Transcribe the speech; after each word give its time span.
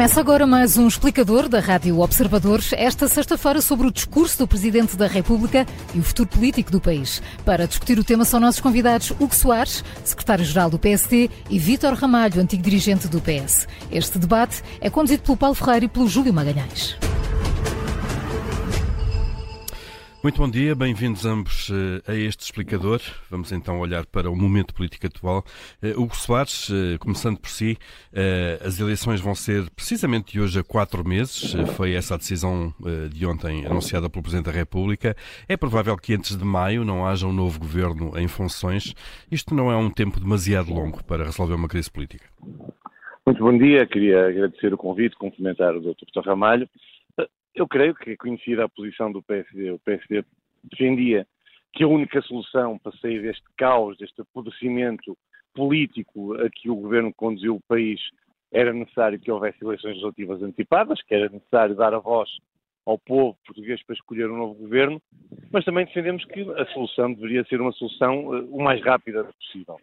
Começa 0.00 0.18
agora 0.18 0.46
mais 0.46 0.78
um 0.78 0.88
explicador 0.88 1.46
da 1.46 1.60
Rádio 1.60 2.00
Observadores, 2.00 2.72
esta 2.72 3.06
sexta-feira, 3.06 3.60
sobre 3.60 3.86
o 3.86 3.92
discurso 3.92 4.38
do 4.38 4.48
Presidente 4.48 4.96
da 4.96 5.06
República 5.06 5.66
e 5.94 5.98
o 5.98 6.02
futuro 6.02 6.26
político 6.26 6.70
do 6.70 6.80
país. 6.80 7.20
Para 7.44 7.66
discutir 7.66 7.98
o 7.98 8.02
tema 8.02 8.24
são 8.24 8.40
nossos 8.40 8.62
convidados 8.62 9.10
Hugo 9.10 9.34
Soares, 9.34 9.84
secretário-geral 10.02 10.70
do 10.70 10.78
PSD, 10.78 11.28
e 11.50 11.58
Vítor 11.58 11.92
Ramalho, 11.92 12.40
antigo 12.40 12.62
dirigente 12.62 13.08
do 13.08 13.20
PS. 13.20 13.68
Este 13.92 14.18
debate 14.18 14.62
é 14.80 14.88
conduzido 14.88 15.22
pelo 15.22 15.36
Paulo 15.36 15.54
Ferreira 15.54 15.84
e 15.84 15.88
pelo 15.88 16.08
Júlio 16.08 16.32
Magalhães. 16.32 16.96
Muito 20.22 20.36
bom 20.36 20.50
dia, 20.50 20.74
bem-vindos 20.74 21.24
ambos 21.24 21.70
eh, 21.70 22.12
a 22.12 22.14
este 22.14 22.40
explicador. 22.40 23.00
Vamos 23.30 23.52
então 23.52 23.80
olhar 23.80 24.04
para 24.04 24.30
o 24.30 24.36
momento 24.36 24.74
político 24.74 25.06
atual. 25.06 25.42
Uh, 25.82 25.98
Hugo 25.98 26.14
Soares, 26.14 26.68
uh, 26.68 26.98
começando 27.00 27.40
por 27.40 27.48
si, 27.48 27.78
as 28.62 28.78
eleições 28.78 29.18
vão 29.18 29.34
ser 29.34 29.70
precisamente 29.70 30.32
de 30.32 30.40
hoje 30.40 30.60
a 30.60 30.62
quatro 30.62 31.08
meses. 31.08 31.54
foi 31.74 31.94
essa 31.94 32.16
a 32.16 32.18
decisão 32.18 32.74
de 33.10 33.24
ontem 33.24 33.64
anunciada 33.64 34.10
pelo 34.10 34.22
Presidente 34.22 34.46
da 34.46 34.52
República. 34.52 35.16
É 35.48 35.56
provável 35.56 35.96
que 35.96 36.12
antes 36.12 36.36
de 36.36 36.44
maio 36.44 36.84
não 36.84 37.06
haja 37.06 37.26
um 37.26 37.32
novo 37.32 37.58
governo 37.58 38.12
em 38.18 38.28
funções. 38.28 38.94
Isto 39.32 39.54
não 39.54 39.72
é 39.72 39.76
um 39.76 39.88
tempo 39.88 40.20
demasiado 40.20 40.70
longo 40.70 41.02
para 41.02 41.24
resolver 41.24 41.54
uma 41.54 41.68
crise 41.68 41.90
política. 41.90 42.26
Muito 43.24 43.42
bom 43.42 43.56
dia, 43.56 43.86
queria 43.86 44.26
agradecer 44.26 44.74
o 44.74 44.76
convite, 44.76 45.16
cumprimentar 45.16 45.74
o 45.74 45.80
Dr. 45.80 46.20
Ramalho 46.26 46.68
eu 47.54 47.66
creio 47.66 47.94
que 47.94 48.10
é 48.10 48.16
conhecida 48.16 48.64
a 48.64 48.68
posição 48.68 49.10
do 49.10 49.22
PSD. 49.22 49.70
O 49.72 49.78
PSD 49.80 50.24
defendia 50.64 51.26
que 51.72 51.84
a 51.84 51.88
única 51.88 52.20
solução 52.22 52.78
para 52.78 52.96
sair 52.98 53.22
deste 53.22 53.44
caos, 53.56 53.96
deste 53.98 54.20
apodrecimento 54.20 55.16
político 55.54 56.34
a 56.34 56.48
que 56.50 56.70
o 56.70 56.76
governo 56.76 57.12
conduziu 57.14 57.56
o 57.56 57.62
país, 57.68 58.00
era 58.52 58.72
necessário 58.72 59.18
que 59.18 59.30
houvesse 59.30 59.62
eleições 59.62 59.90
legislativas 59.90 60.42
antecipadas, 60.42 61.00
que 61.02 61.14
era 61.14 61.28
necessário 61.28 61.76
dar 61.76 61.94
a 61.94 61.98
voz 61.98 62.28
ao 62.86 62.98
povo 62.98 63.36
português 63.44 63.80
para 63.84 63.94
escolher 63.94 64.30
um 64.30 64.36
novo 64.36 64.54
governo, 64.54 65.00
mas 65.52 65.64
também 65.64 65.84
defendemos 65.84 66.24
que 66.24 66.40
a 66.40 66.66
solução 66.66 67.12
deveria 67.12 67.44
ser 67.44 67.60
uma 67.60 67.72
solução 67.72 68.26
uh, 68.26 68.54
o 68.54 68.62
mais 68.62 68.82
rápida 68.82 69.24
possível. 69.24 69.76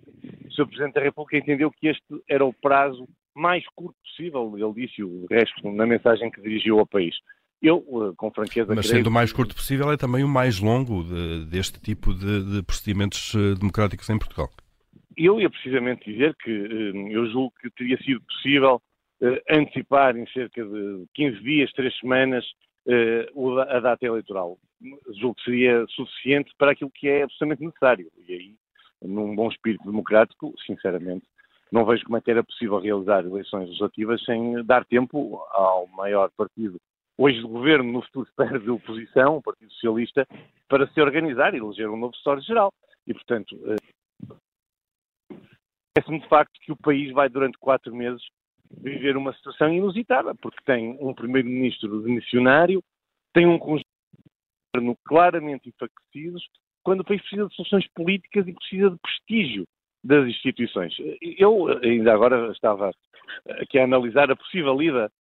O 0.45 0.51
Sr. 0.51 0.67
Presidente 0.67 0.93
da 0.95 1.01
República 1.01 1.37
entendeu 1.37 1.71
que 1.71 1.87
este 1.87 2.21
era 2.27 2.43
o 2.43 2.53
prazo 2.53 3.07
mais 3.35 3.63
curto 3.75 3.95
possível, 4.03 4.51
ele 4.57 4.87
disse 4.87 5.03
o 5.03 5.27
resto 5.29 5.71
na 5.71 5.85
mensagem 5.85 6.31
que 6.31 6.41
dirigiu 6.41 6.79
ao 6.79 6.87
país. 6.87 7.15
Eu, 7.61 7.77
eh, 7.79 8.13
com 8.15 8.31
franqueza, 8.31 8.73
Mas 8.75 8.87
sendo 8.87 9.07
o 9.07 9.11
mais 9.11 9.33
curto 9.33 9.55
possível, 9.55 9.91
é 9.91 9.97
também 9.97 10.23
o 10.23 10.27
mais 10.27 10.59
longo 10.59 11.03
de, 11.03 11.45
deste 11.45 11.79
tipo 11.79 12.13
de, 12.13 12.43
de, 12.43 12.63
procedimentos 12.63 13.33
eh, 13.33 13.55
democráticos 13.55 14.09
em 14.09 14.19
Portugal. 14.19 14.49
Eu 15.15 15.39
ia 15.41 15.49
precisamente 15.49 16.11
dizer 16.11 16.35
que 16.35 16.51
eh, 16.51 17.13
eu 17.13 17.25
julgo 17.31 17.53
que 17.59 17.69
teria 17.71 17.97
sido 17.97 18.21
possível 18.21 18.81
antecipar 19.49 20.15
em 20.15 20.27
cerca 20.27 20.63
de 20.63 21.05
15 21.15 21.41
dias, 21.41 21.73
3 21.73 21.97
semanas, 21.99 22.45
a 23.67 23.79
data 23.79 24.05
eleitoral. 24.05 24.59
Julgo 25.19 25.33
que 25.33 25.43
seria 25.45 25.83
suficiente 25.87 26.51
para 26.55 26.73
aquilo 26.73 26.91
que 26.91 27.07
é 27.07 27.23
absolutamente 27.23 27.65
necessário. 27.65 28.11
E 28.27 28.31
aí, 28.31 28.55
num 29.01 29.35
bom 29.35 29.49
espírito 29.49 29.83
democrático, 29.85 30.53
sinceramente, 30.67 31.25
não 31.71 31.83
vejo 31.83 32.05
como 32.05 32.17
é 32.17 32.21
que 32.21 32.29
era 32.29 32.43
possível 32.43 32.79
realizar 32.79 33.25
eleições 33.25 33.65
legislativas 33.65 34.23
sem 34.23 34.63
dar 34.63 34.85
tempo 34.85 35.43
ao 35.49 35.87
maior 35.87 36.29
partido 36.37 36.79
hoje 37.17 37.41
do 37.41 37.47
governo, 37.47 37.91
no 37.91 38.01
futuro 38.03 38.27
espero 38.29 38.59
de 38.59 38.69
oposição, 38.69 39.37
o 39.37 39.41
Partido 39.41 39.71
Socialista, 39.73 40.27
para 40.69 40.87
se 40.87 41.01
organizar 41.01 41.53
e 41.53 41.57
eleger 41.57 41.89
um 41.89 41.97
novo 41.97 42.15
Histórico-Geral. 42.15 42.71
E, 43.05 43.13
portanto, 43.13 43.57
parece-me 45.93 46.19
de 46.19 46.27
facto 46.27 46.59
que 46.61 46.71
o 46.71 46.77
país 46.77 47.11
vai, 47.13 47.29
durante 47.29 47.57
quatro 47.57 47.95
meses, 47.95 48.21
viver 48.81 49.15
uma 49.15 49.33
situação 49.33 49.73
inusitada, 49.73 50.35
porque 50.35 50.59
tem 50.65 50.97
um 50.99 51.13
primeiro-ministro 51.13 52.01
demissionário, 52.01 52.83
tem 53.33 53.47
um 53.47 53.57
conjunto 53.57 53.85
de 53.85 54.79
governo 54.79 54.97
claramente 55.05 55.69
enfraquecidos, 55.69 56.43
quando 56.83 57.01
o 57.01 57.05
país 57.05 57.21
precisa 57.21 57.47
de 57.47 57.55
soluções 57.55 57.87
políticas 57.93 58.47
e 58.47 58.53
precisa 58.53 58.89
de 58.91 58.97
prestígio 58.97 59.65
das 60.03 60.27
instituições. 60.27 60.95
Eu 61.21 61.67
ainda 61.83 62.13
agora 62.13 62.51
estava 62.51 62.91
aqui 63.61 63.79
a 63.79 63.83
analisar 63.83 64.31
a 64.31 64.35
possível 64.35 64.81
ida 64.81 65.11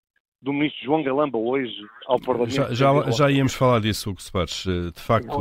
do 0.43 0.53
ministro 0.53 0.85
João 0.85 1.03
Galamba 1.03 1.39
hoje 1.39 1.75
ao 2.07 2.21
Parlamento. 2.21 2.55
Já, 2.55 2.73
já, 2.73 3.11
já 3.11 3.31
íamos 3.31 3.55
falar 3.55 3.81
disso, 3.81 4.11
Hugo 4.11 4.23
Soares. 4.23 4.65
Eh, 4.67 4.91
de 4.95 5.01
facto, 5.01 5.39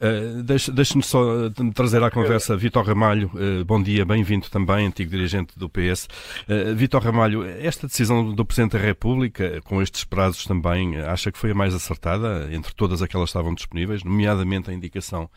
Uh, 0.00 0.42
Deixe-me 0.42 1.02
só 1.02 1.50
trazer 1.74 2.02
à 2.02 2.10
conversa 2.10 2.56
Vitor 2.56 2.84
Ramalho. 2.84 3.30
Uh, 3.34 3.64
bom 3.66 3.82
dia, 3.82 4.04
bem-vindo 4.04 4.48
também, 4.48 4.86
antigo 4.86 5.10
dirigente 5.10 5.58
do 5.58 5.68
PS. 5.68 6.08
Uh, 6.48 6.74
Vitor 6.74 7.02
Ramalho, 7.02 7.44
esta 7.44 7.86
decisão 7.86 8.34
do 8.34 8.44
Presidente 8.44 8.72
da 8.72 8.78
República, 8.78 9.60
com 9.62 9.82
estes 9.82 10.04
prazos 10.04 10.44
também, 10.44 10.98
acha 10.98 11.30
que 11.30 11.38
foi 11.38 11.50
a 11.50 11.54
mais 11.54 11.74
acertada 11.74 12.48
entre 12.50 12.74
todas 12.74 13.02
aquelas 13.02 13.26
que 13.26 13.30
estavam 13.30 13.54
disponíveis, 13.54 14.02
nomeadamente 14.02 14.70
a 14.70 14.74
indicação 14.74 15.30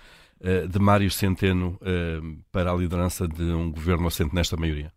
de 0.69 0.77
Mário 0.77 1.09
Centeno 1.09 1.79
para 2.51 2.71
a 2.71 2.75
liderança 2.75 3.27
de 3.27 3.43
um 3.43 3.71
governo 3.71 4.07
assente 4.07 4.35
nesta 4.35 4.57
maioria? 4.57 4.91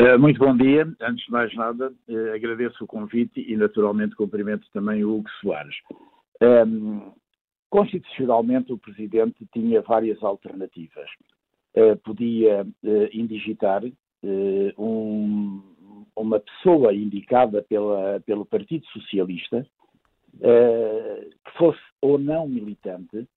Eh, 0.00 0.16
muito 0.16 0.38
bom 0.38 0.56
dia. 0.56 0.86
Antes 1.00 1.24
de 1.24 1.32
mais 1.32 1.52
nada, 1.56 1.92
uh, 2.08 2.32
agradeço 2.32 2.84
o 2.84 2.86
convite 2.86 3.40
e, 3.40 3.56
naturalmente, 3.56 4.14
cumprimento 4.14 4.64
também 4.72 5.02
o 5.02 5.16
Hugo 5.16 5.28
Soares. 5.40 5.74
Ehm, 6.40 7.10
constitucionalmente, 7.68 8.72
o 8.72 8.78
Presidente 8.78 9.44
tinha 9.52 9.82
várias 9.82 10.22
alternativas. 10.22 11.10
Uh, 11.76 11.96
podia 12.04 12.64
indigitar 13.12 13.82
um, 14.78 15.62
uma 16.14 16.38
pessoa 16.38 16.94
indicada 16.94 17.60
pela, 17.62 18.20
pelo 18.20 18.46
Partido 18.46 18.86
Socialista, 18.86 19.66
que 20.40 21.58
fosse 21.58 21.80
ou 22.00 22.18
não 22.18 22.48
militante, 22.48 23.28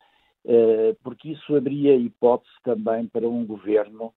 porque 1.04 1.32
isso 1.32 1.56
abria 1.56 1.96
hipótese 1.96 2.54
também 2.64 3.06
para 3.08 3.28
um 3.28 3.46
governo 3.46 4.12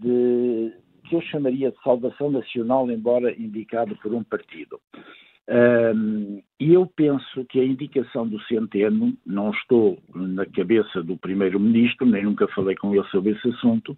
de 0.00 0.72
que 1.08 1.14
eu 1.14 1.20
chamaria 1.22 1.70
de 1.70 1.82
salvação 1.82 2.30
nacional, 2.30 2.90
embora 2.90 3.32
indicado 3.32 3.96
por 3.96 4.12
um 4.12 4.22
partido. 4.22 4.80
Um, 5.48 6.42
e 6.58 6.74
eu 6.74 6.86
penso 6.86 7.44
que 7.44 7.60
a 7.60 7.64
indicação 7.64 8.26
do 8.26 8.40
Centeno, 8.42 9.16
não 9.24 9.50
estou 9.50 9.98
na 10.12 10.44
cabeça 10.44 11.02
do 11.02 11.16
Primeiro-Ministro, 11.16 12.06
nem 12.06 12.24
nunca 12.24 12.48
falei 12.48 12.74
com 12.74 12.92
ele 12.92 13.06
sobre 13.08 13.32
esse 13.32 13.48
assunto, 13.50 13.96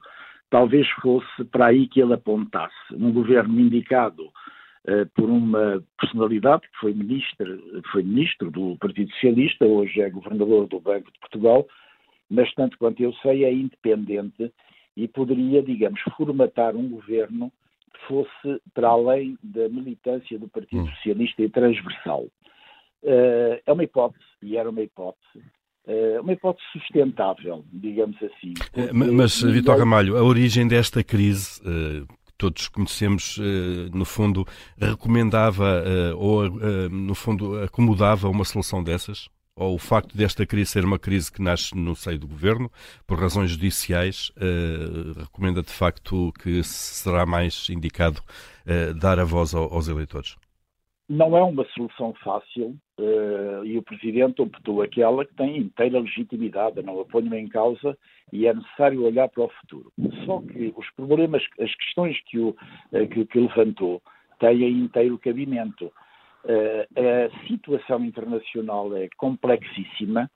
talvez 0.50 0.86
fosse 1.00 1.44
para 1.50 1.66
aí 1.66 1.86
que 1.88 2.00
ele 2.00 2.12
apontasse. 2.12 2.74
Um 2.92 3.12
governo 3.12 3.58
indicado 3.58 4.24
uh, 4.24 5.06
por 5.14 5.30
uma 5.30 5.82
personalidade 5.98 6.62
que 6.62 6.78
foi 6.78 6.94
foi 7.92 8.02
ministro 8.02 8.50
do 8.50 8.76
Partido 8.76 9.10
Socialista, 9.12 9.64
hoje 9.64 10.02
é 10.02 10.10
governador 10.10 10.66
do 10.66 10.80
Banco 10.80 11.10
de 11.10 11.18
Portugal, 11.18 11.66
mas 12.30 12.52
tanto 12.54 12.76
quanto 12.76 13.02
eu 13.02 13.14
sei 13.14 13.44
é 13.44 13.52
independente 13.52 14.52
e 14.98 15.06
poderia, 15.06 15.62
digamos, 15.62 16.00
formatar 16.16 16.74
um 16.74 16.88
governo 16.88 17.52
que 17.94 18.06
fosse 18.08 18.60
para 18.74 18.88
além 18.88 19.38
da 19.42 19.68
militância 19.68 20.36
do 20.36 20.48
Partido 20.48 20.82
hum. 20.82 20.90
Socialista 20.96 21.40
e 21.40 21.48
transversal. 21.48 22.24
Uh, 23.04 23.62
é 23.64 23.72
uma 23.72 23.84
hipótese, 23.84 24.24
e 24.42 24.56
era 24.56 24.68
uma 24.68 24.82
hipótese, 24.82 25.38
uh, 25.86 26.20
uma 26.20 26.32
hipótese 26.32 26.66
sustentável, 26.72 27.64
digamos 27.72 28.16
assim. 28.20 28.54
Eh, 28.74 28.92
mas, 28.92 29.12
mas 29.12 29.42
Vitor 29.42 29.78
Ramalho, 29.78 30.16
a 30.16 30.22
origem 30.24 30.66
desta 30.66 31.04
crise, 31.04 31.60
que 31.60 32.32
todos 32.36 32.66
conhecemos, 32.66 33.38
no 33.94 34.04
fundo, 34.04 34.44
recomendava 34.76 35.84
ou, 36.16 36.50
no 36.90 37.14
fundo, 37.14 37.62
acomodava 37.62 38.28
uma 38.28 38.44
solução 38.44 38.82
dessas? 38.82 39.28
Ou 39.58 39.74
o 39.74 39.78
facto 39.78 40.16
desta 40.16 40.46
crise 40.46 40.70
ser 40.70 40.84
uma 40.84 40.98
crise 40.98 41.32
que 41.32 41.42
nasce 41.42 41.76
no 41.76 41.94
seio 41.96 42.18
do 42.18 42.28
governo, 42.28 42.70
por 43.06 43.18
razões 43.18 43.50
judiciais, 43.50 44.30
uh, 44.36 45.20
recomenda 45.20 45.62
de 45.62 45.72
facto 45.72 46.32
que 46.40 46.62
será 46.62 47.26
mais 47.26 47.68
indicado 47.68 48.20
uh, 48.20 48.94
dar 48.94 49.18
a 49.18 49.24
voz 49.24 49.54
ao, 49.54 49.72
aos 49.74 49.88
eleitores? 49.88 50.36
Não 51.08 51.36
é 51.36 51.42
uma 51.42 51.64
solução 51.74 52.14
fácil 52.22 52.76
uh, 53.00 53.64
e 53.64 53.76
o 53.78 53.82
Presidente 53.82 54.42
optou 54.42 54.82
aquela 54.82 55.24
que 55.24 55.34
tem 55.34 55.56
inteira 55.56 55.98
legitimidade, 55.98 56.82
não 56.82 57.00
a 57.00 57.04
ponho 57.04 57.34
em 57.34 57.48
causa 57.48 57.96
e 58.32 58.46
é 58.46 58.54
necessário 58.54 59.02
olhar 59.04 59.28
para 59.28 59.44
o 59.44 59.48
futuro. 59.48 59.90
Só 60.24 60.40
que 60.42 60.72
os 60.76 60.88
problemas, 60.90 61.42
as 61.58 61.74
questões 61.76 62.16
que, 62.26 62.38
o, 62.38 62.54
que, 63.10 63.24
que 63.24 63.40
levantou 63.40 64.02
têm 64.38 64.70
inteiro 64.70 65.18
cabimento. 65.18 65.90
Uh, 66.44 66.86
a 66.96 67.46
situação 67.46 68.04
internacional 68.04 68.96
é 68.96 69.08
complexíssima. 69.16 70.30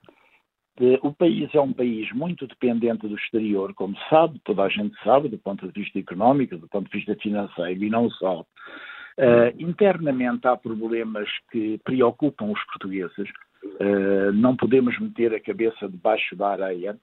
Uh, 0.81 0.99
o 1.07 1.13
país 1.13 1.55
é 1.55 1.61
um 1.61 1.73
país 1.73 2.11
muito 2.13 2.47
dependente 2.47 3.07
do 3.07 3.17
exterior, 3.17 3.73
como 3.75 3.97
sabe, 4.11 4.41
toda 4.45 4.63
a 4.63 4.69
gente 4.69 4.95
sabe, 5.05 5.29
do 5.29 5.39
ponto 5.39 5.67
de 5.67 5.81
vista 5.81 5.99
económico, 5.99 6.57
do 6.57 6.69
ponto 6.69 6.91
de 6.91 6.99
vista 6.99 7.15
financeiro 7.17 7.85
e 7.85 7.91
não 7.91 8.11
só. 8.11 8.41
Uh, 8.41 9.53
internamente 9.59 10.47
há 10.47 10.57
problemas 10.57 11.29
que 11.51 11.79
preocupam 11.85 12.47
os 12.47 12.65
portugueses. 12.65 13.29
não 14.35 14.57
podemos 14.57 14.99
meter 14.99 15.35
a 15.35 15.41
cabeça 15.41 15.89
debaixo 15.89 16.35
da 16.35 16.49
areia 16.49 16.99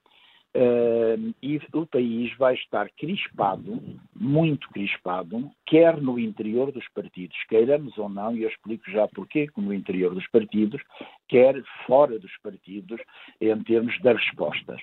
Uh, 0.55 1.33
e 1.43 1.61
o 1.73 1.85
país 1.85 2.35
vai 2.35 2.55
estar 2.55 2.89
crispado, 2.97 3.79
muito 4.15 4.67
crispado, 4.69 5.47
quer 5.63 6.01
no 6.01 6.17
interior 6.17 6.71
dos 6.71 6.87
partidos, 6.89 7.37
queiramos 7.47 7.95
ou 7.99 8.09
não, 8.09 8.35
e 8.35 8.41
eu 8.41 8.49
explico 8.49 8.89
já 8.89 9.07
porquê, 9.07 9.47
no 9.55 9.71
interior 9.71 10.15
dos 10.15 10.27
partidos, 10.29 10.81
quer 11.27 11.61
fora 11.85 12.17
dos 12.17 12.35
partidos, 12.41 12.99
em 13.39 13.63
termos 13.63 13.99
das 14.01 14.17
respostas. 14.17 14.81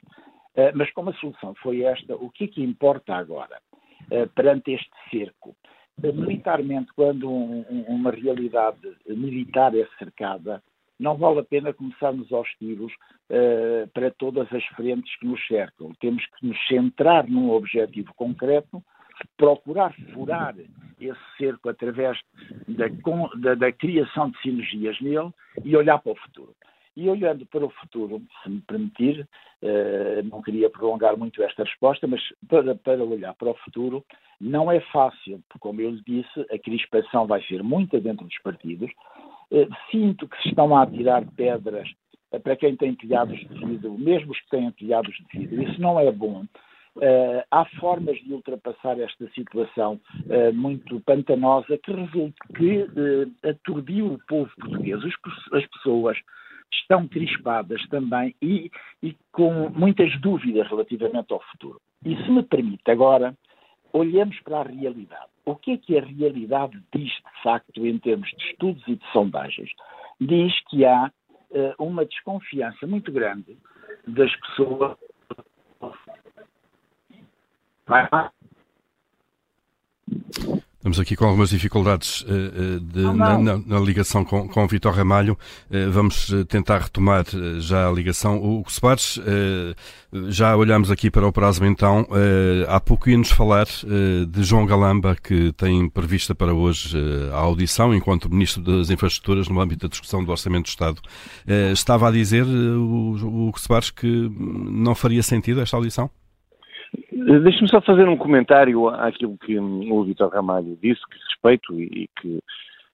Uh, 0.55 0.71
mas 0.75 0.91
como 0.93 1.11
a 1.11 1.15
solução 1.15 1.53
foi 1.57 1.83
esta, 1.83 2.15
o 2.15 2.31
que 2.31 2.45
é 2.45 2.49
que 2.49 2.63
importa 2.63 3.17
agora, 3.17 3.61
uh, 4.13 4.29
perante 4.35 4.71
este 4.73 4.91
cerco? 5.11 5.57
militarmente, 5.99 6.93
quando 6.95 7.31
um, 7.31 7.65
uma 7.89 8.11
realidade 8.11 8.95
militar 9.07 9.75
é 9.75 9.87
cercada, 9.99 10.63
não 10.98 11.16
vale 11.16 11.40
a 11.40 11.44
pena 11.44 11.72
começarmos 11.72 12.32
aos 12.32 12.48
tiros 12.58 12.93
uh, 13.31 13.88
para 13.93 14.10
todas 14.12 14.52
as 14.52 14.64
frentes 14.69 15.14
que 15.19 15.26
nos 15.26 15.44
cercam. 15.46 15.93
Temos 16.00 16.25
que 16.26 16.46
nos 16.46 16.66
centrar 16.66 17.28
num 17.28 17.50
objetivo 17.50 18.12
concreto, 18.14 18.82
procurar 19.37 19.94
furar 20.12 20.54
esse 21.00 21.20
cerco 21.38 21.69
através 21.69 22.19
da, 22.69 22.87
da, 23.37 23.54
da 23.54 23.72
criação 23.72 24.31
de 24.31 24.40
sinergias 24.40 25.00
nele 25.00 25.31
e 25.64 25.76
olhar 25.76 25.98
para 25.98 26.12
o 26.12 26.16
futuro. 26.16 26.54
E 26.96 27.10
olhando 27.10 27.44
para 27.44 27.64
o 27.64 27.69
futuro, 27.69 28.22
se 28.43 28.48
me 28.48 28.60
permitir, 28.62 29.28
uh, 29.62 30.22
não 30.31 30.40
queria 30.40 30.70
prolongar 30.70 31.14
muito 31.16 31.43
esta 31.43 31.62
resposta, 31.62 32.06
mas 32.06 32.22
para, 32.48 32.75
para 32.75 33.04
olhar 33.04 33.34
para 33.34 33.50
o 33.50 33.54
futuro, 33.56 34.02
não 34.40 34.72
é 34.72 34.81
fácil, 34.81 35.43
porque, 35.48 35.58
como 35.60 35.81
eu 35.81 35.90
lhe 35.90 36.02
disse, 36.06 36.40
a 36.50 36.58
crispação 36.58 37.26
vai 37.26 37.43
ser 37.43 37.62
muita 37.62 38.00
dentro 38.00 38.25
dos 38.25 38.38
partidos, 38.38 38.90
eh, 38.90 39.36
sinto 39.90 40.28
que 40.28 40.43
se 40.43 40.48
estão 40.48 40.76
a 40.76 40.82
atirar 40.82 41.25
pedras 41.37 41.88
eh, 42.32 42.38
para 42.38 42.56
quem 42.56 42.76
tem 42.76 42.94
telhados 42.94 43.38
de 43.38 43.66
vidro, 43.66 43.96
mesmo 43.98 44.32
os 44.32 44.40
que 44.40 44.50
têm 44.50 44.70
telhados 44.72 45.14
de 45.14 45.38
vidro. 45.38 45.62
Isso 45.62 45.81
não 45.81 45.98
é 45.98 46.10
bom. 46.10 46.44
Uh, 46.96 47.44
há 47.50 47.66
formas 47.78 48.16
de 48.25 48.32
ultrapassar 48.32 48.98
esta 48.98 49.28
situação 49.32 50.00
uh, 50.25 50.52
muito 50.54 50.98
pantanosa 51.00 51.76
que 51.76 51.93
resulta 51.93 52.34
que 52.56 52.84
uh, 52.84 53.48
aturdiu 53.50 54.14
o 54.14 54.19
povo 54.26 54.50
português. 54.58 54.98
As 55.52 55.66
pessoas 55.66 56.16
estão 56.72 57.06
crispadas 57.06 57.87
também 57.88 58.34
e, 58.40 58.70
e, 59.02 59.14
com 59.31 59.69
muitas 59.69 60.19
dúvidas 60.22 60.66
relativamente 60.69 61.32
ao 61.34 61.43
futuro. 61.52 61.78
E 62.02 62.16
se 62.16 62.31
me 62.31 62.43
permite 62.43 62.90
agora, 62.90 63.37
olhemos 63.93 64.40
para 64.40 64.60
a 64.60 64.62
realidade. 64.62 65.36
O 65.46 65.54
que 65.54 65.72
é 65.72 65.76
que 65.78 65.96
a 65.96 66.04
realidade 66.04 66.82
diz 66.93 67.08
de 67.08 67.43
facto 67.43 67.87
em 67.87 67.98
termos 67.98 68.28
de 68.31 68.44
estudos 68.50 68.82
e 68.88 68.96
de 68.96 69.12
sondagens? 69.12 69.70
Diz 70.20 70.52
que 70.69 70.84
há 70.84 71.10
uh, 71.50 71.84
uma 71.84 72.04
desconfiança 72.04 72.84
muito 72.84 73.12
grande 73.12 73.56
das 74.08 74.34
pessoas. 74.40 74.98
Estamos 80.87 81.00
aqui 81.00 81.17
com 81.17 81.25
algumas 81.25 81.50
dificuldades 81.50 82.21
uh, 82.21 82.79
de, 82.79 83.03
na, 83.03 83.37
na, 83.37 83.59
na, 83.59 83.81
ligação 83.81 84.25
com, 84.25 84.47
com 84.47 84.62
o 84.62 84.69
Vitor 84.69 84.94
Ramalho. 84.94 85.37
Uh, 85.69 85.91
vamos 85.91 86.33
tentar 86.49 86.79
retomar 86.79 87.25
uh, 87.35 87.61
já 87.61 87.88
a 87.88 87.91
ligação. 87.91 88.41
O 88.41 88.62
Soares, 88.69 89.19
já 90.29 90.56
olhamos 90.56 90.88
aqui 90.88 91.11
para 91.11 91.27
o 91.27 91.33
prazo 91.33 91.65
então. 91.65 92.06
há 92.69 92.79
pouco 92.79 93.11
ia-nos 93.11 93.33
falar 93.33 93.67
de 93.67 94.44
João 94.44 94.65
Galamba, 94.65 95.17
que 95.21 95.53
tem 95.55 95.88
prevista 95.88 96.37
para 96.37 96.55
hoje 96.55 96.97
a 97.32 97.39
audição 97.39 97.93
enquanto 97.93 98.31
Ministro 98.31 98.62
das 98.62 98.89
Infraestruturas 98.89 99.49
no 99.49 99.61
âmbito 99.61 99.89
da 99.89 99.91
discussão 99.91 100.23
do 100.23 100.31
Orçamento 100.31 100.67
do 100.67 100.69
Estado. 100.69 101.03
estava 101.73 102.09
a 102.09 102.12
dizer, 102.12 102.47
o, 102.47 103.50
o 103.50 103.59
Soares, 103.59 103.91
que 103.91 104.31
não 104.39 104.94
faria 104.94 105.23
sentido 105.23 105.61
esta 105.61 105.77
audição? 105.77 106.09
Deixe-me 107.26 107.69
só 107.69 107.81
fazer 107.81 108.08
um 108.08 108.17
comentário 108.17 108.88
àquilo 108.88 109.37
que 109.37 109.58
o 109.58 110.05
Vitor 110.05 110.32
Ramalho 110.32 110.78
disse, 110.81 111.00
que 111.11 111.19
respeito 111.28 111.81
e, 111.81 112.08
que 112.20 112.38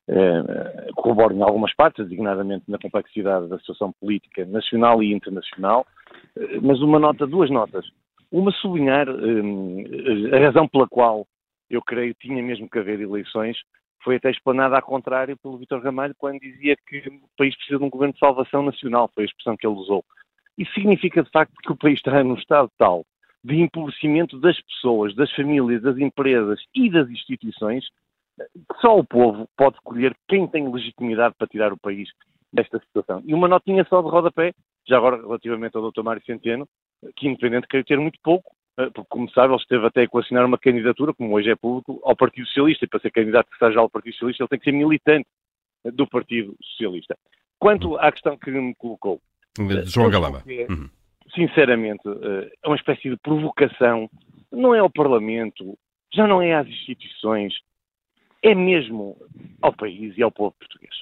eh, 0.08 0.90
corroboro 0.94 1.34
em 1.34 1.42
algumas 1.42 1.74
partes, 1.74 2.02
designadamente 2.04 2.64
na 2.66 2.78
complexidade 2.78 3.46
da 3.48 3.58
situação 3.58 3.92
política 4.00 4.46
nacional 4.46 5.02
e 5.02 5.12
internacional, 5.12 5.86
eh, 6.34 6.58
mas 6.62 6.80
uma 6.80 6.98
nota, 6.98 7.26
duas 7.26 7.50
notas. 7.50 7.84
Uma, 8.30 8.50
sublinhar 8.52 9.06
eh, 9.06 10.34
a 10.34 10.40
razão 10.40 10.66
pela 10.66 10.88
qual 10.88 11.26
eu 11.68 11.82
creio 11.82 12.14
tinha 12.14 12.42
mesmo 12.42 12.70
que 12.70 12.78
haver 12.78 13.02
eleições, 13.02 13.58
foi 14.02 14.16
até 14.16 14.30
explanada 14.30 14.76
ao 14.76 14.82
contrário 14.82 15.36
pelo 15.42 15.58
Vitor 15.58 15.82
Ramalho 15.82 16.14
quando 16.16 16.40
dizia 16.40 16.74
que 16.88 17.06
o 17.06 17.28
país 17.36 17.54
precisa 17.54 17.78
de 17.78 17.84
um 17.84 17.90
governo 17.90 18.14
de 18.14 18.18
salvação 18.18 18.62
nacional, 18.62 19.10
foi 19.14 19.24
a 19.24 19.26
expressão 19.26 19.58
que 19.58 19.66
ele 19.66 19.76
usou. 19.76 20.02
Isso 20.56 20.72
significa, 20.72 21.22
de 21.22 21.30
facto, 21.30 21.52
que 21.62 21.72
o 21.72 21.76
país 21.76 21.98
está 21.98 22.24
num 22.24 22.34
estado 22.34 22.70
tal 22.78 23.04
de 23.44 23.60
empobrecimento 23.60 24.38
das 24.38 24.60
pessoas, 24.60 25.14
das 25.14 25.30
famílias, 25.32 25.82
das 25.82 25.98
empresas 25.98 26.60
e 26.74 26.90
das 26.90 27.08
instituições, 27.10 27.84
que 28.36 28.80
só 28.80 28.96
o 28.96 29.04
povo 29.04 29.48
pode 29.56 29.76
escolher 29.76 30.16
quem 30.28 30.46
tem 30.46 30.70
legitimidade 30.70 31.34
para 31.36 31.48
tirar 31.48 31.72
o 31.72 31.78
país 31.78 32.08
desta 32.52 32.78
situação. 32.80 33.22
E 33.24 33.34
uma 33.34 33.48
notinha 33.48 33.84
só 33.88 34.00
de 34.00 34.08
rodapé, 34.08 34.52
já 34.86 34.96
agora 34.96 35.16
relativamente 35.16 35.76
ao 35.76 35.90
Dr. 35.90 36.02
Mário 36.02 36.24
Centeno, 36.24 36.68
que 37.16 37.26
independente 37.26 37.66
quer 37.66 37.84
ter 37.84 37.98
muito 37.98 38.18
pouco, 38.22 38.54
eh, 38.78 38.90
porque 38.90 39.08
como 39.08 39.30
sabe, 39.30 39.52
ele 39.52 39.60
esteve 39.60 39.86
até 39.86 40.00
a 40.00 40.04
equacionar 40.04 40.46
uma 40.46 40.58
candidatura, 40.58 41.12
como 41.12 41.34
hoje 41.34 41.50
é 41.50 41.56
público, 41.56 42.00
ao 42.04 42.16
Partido 42.16 42.46
Socialista, 42.46 42.84
e 42.84 42.88
para 42.88 43.00
ser 43.00 43.10
candidato 43.10 43.50
que 43.50 43.58
seja 43.58 43.80
ao 43.80 43.90
Partido 43.90 44.12
Socialista, 44.14 44.44
ele 44.44 44.48
tem 44.48 44.58
que 44.58 44.64
ser 44.64 44.72
militante 44.72 45.26
do 45.84 46.06
Partido 46.06 46.56
Socialista. 46.62 47.18
Quanto 47.58 47.96
à 47.96 48.12
questão 48.12 48.36
que 48.36 48.50
me 48.50 48.74
colocou... 48.76 49.20
João 49.84 50.10
Galama. 50.10 50.42
É, 50.46 50.66
uhum 50.70 50.88
sinceramente, 51.34 52.02
eh, 52.06 52.52
é 52.62 52.68
uma 52.68 52.76
espécie 52.76 53.08
de 53.08 53.16
provocação. 53.16 54.08
Não 54.50 54.74
é 54.74 54.78
ao 54.78 54.90
Parlamento, 54.90 55.76
já 56.12 56.26
não 56.26 56.42
é 56.42 56.54
às 56.54 56.66
instituições, 56.66 57.54
é 58.42 58.54
mesmo 58.54 59.16
ao 59.60 59.72
país 59.72 60.16
e 60.16 60.22
ao 60.22 60.30
povo 60.30 60.54
português. 60.58 60.94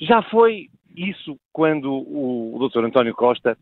Já 0.00 0.22
foi 0.22 0.68
isso 0.96 1.38
quando 1.52 1.92
o, 1.92 2.68
Dr. 2.68 2.84
António 2.84 3.14
Costa, 3.14 3.56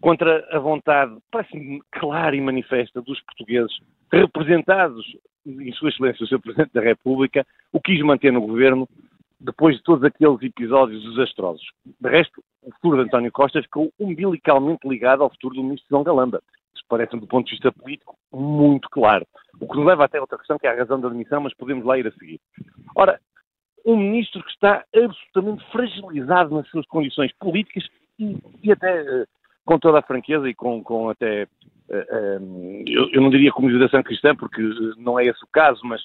contra 0.00 0.46
a 0.50 0.58
vontade, 0.58 1.16
parece-me 1.30 1.80
clara 1.92 2.34
e 2.34 2.40
manifesta, 2.40 3.00
dos 3.00 3.20
portugueses, 3.22 3.76
representados 4.12 5.04
em 5.46 5.72
Sua 5.72 5.88
Excelência 5.88 6.24
o 6.24 6.26
Sr. 6.26 6.40
Presidente 6.40 6.72
da 6.72 6.80
República, 6.80 7.46
o 7.72 7.80
quis 7.80 8.00
manter 8.02 8.32
no 8.32 8.40
governo 8.40 8.88
depois 9.40 9.76
de 9.76 9.82
todos 9.82 10.04
aqueles 10.04 10.42
episódios 10.42 11.02
desastrosos. 11.02 11.66
De 12.00 12.08
resto, 12.08 12.42
futuro 12.80 12.96
de 12.96 13.02
António 13.04 13.30
Costa 13.30 13.62
ficou 13.62 13.92
umbilicalmente 14.00 14.88
ligado 14.88 15.22
ao 15.22 15.30
futuro 15.30 15.54
do 15.54 15.62
ministro 15.62 15.88
João 15.90 16.02
Galamba. 16.02 16.42
Isso 16.74 16.84
parece-me, 16.88 17.20
do 17.20 17.26
ponto 17.26 17.46
de 17.46 17.52
vista 17.52 17.70
político, 17.70 18.16
muito 18.32 18.88
claro. 18.88 19.26
O 19.60 19.68
que 19.68 19.76
nos 19.76 19.86
leva 19.86 20.04
até 20.04 20.20
outra 20.20 20.38
questão, 20.38 20.58
que 20.58 20.66
é 20.66 20.70
a 20.70 20.76
razão 20.76 20.98
da 21.00 21.08
admissão, 21.08 21.40
mas 21.40 21.54
podemos 21.54 21.84
lá 21.84 21.98
ir 21.98 22.06
a 22.06 22.12
seguir. 22.12 22.40
Ora, 22.96 23.20
um 23.84 23.96
ministro 23.96 24.42
que 24.42 24.50
está 24.50 24.84
absolutamente 24.94 25.64
fragilizado 25.70 26.54
nas 26.54 26.68
suas 26.68 26.86
condições 26.86 27.32
políticas 27.38 27.84
e, 28.18 28.36
e 28.62 28.72
até, 28.72 29.02
uh, 29.02 29.26
com 29.64 29.78
toda 29.78 29.98
a 29.98 30.02
franqueza 30.02 30.48
e 30.48 30.54
com, 30.54 30.82
com 30.82 31.10
até, 31.10 31.42
eh, 31.42 31.48
eh, 31.90 32.38
eu, 32.86 33.20
não 33.20 33.30
diria 33.30 33.52
comunização 33.52 34.02
cristã, 34.02 34.34
porque 34.34 34.60
não 34.96 35.18
é 35.18 35.26
esse 35.26 35.42
o 35.44 35.48
caso, 35.52 35.80
mas 35.84 36.02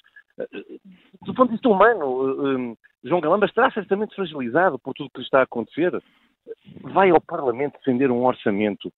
do 1.24 1.34
ponto 1.34 1.46
de 1.46 1.54
vista 1.54 1.68
humano, 1.68 2.76
João 3.02 3.20
Galamba 3.20 3.46
estará 3.46 3.70
certamente 3.70 4.14
fragilizado 4.14 4.78
por 4.78 4.92
tudo 4.94 5.06
o 5.06 5.10
que 5.10 5.22
está 5.22 5.40
a 5.40 5.44
acontecer. 5.44 5.90
Vai 6.82 7.10
ao 7.10 7.20
Parlamento 7.20 7.78
defender 7.78 8.10
um 8.10 8.24
orçamento 8.24 8.92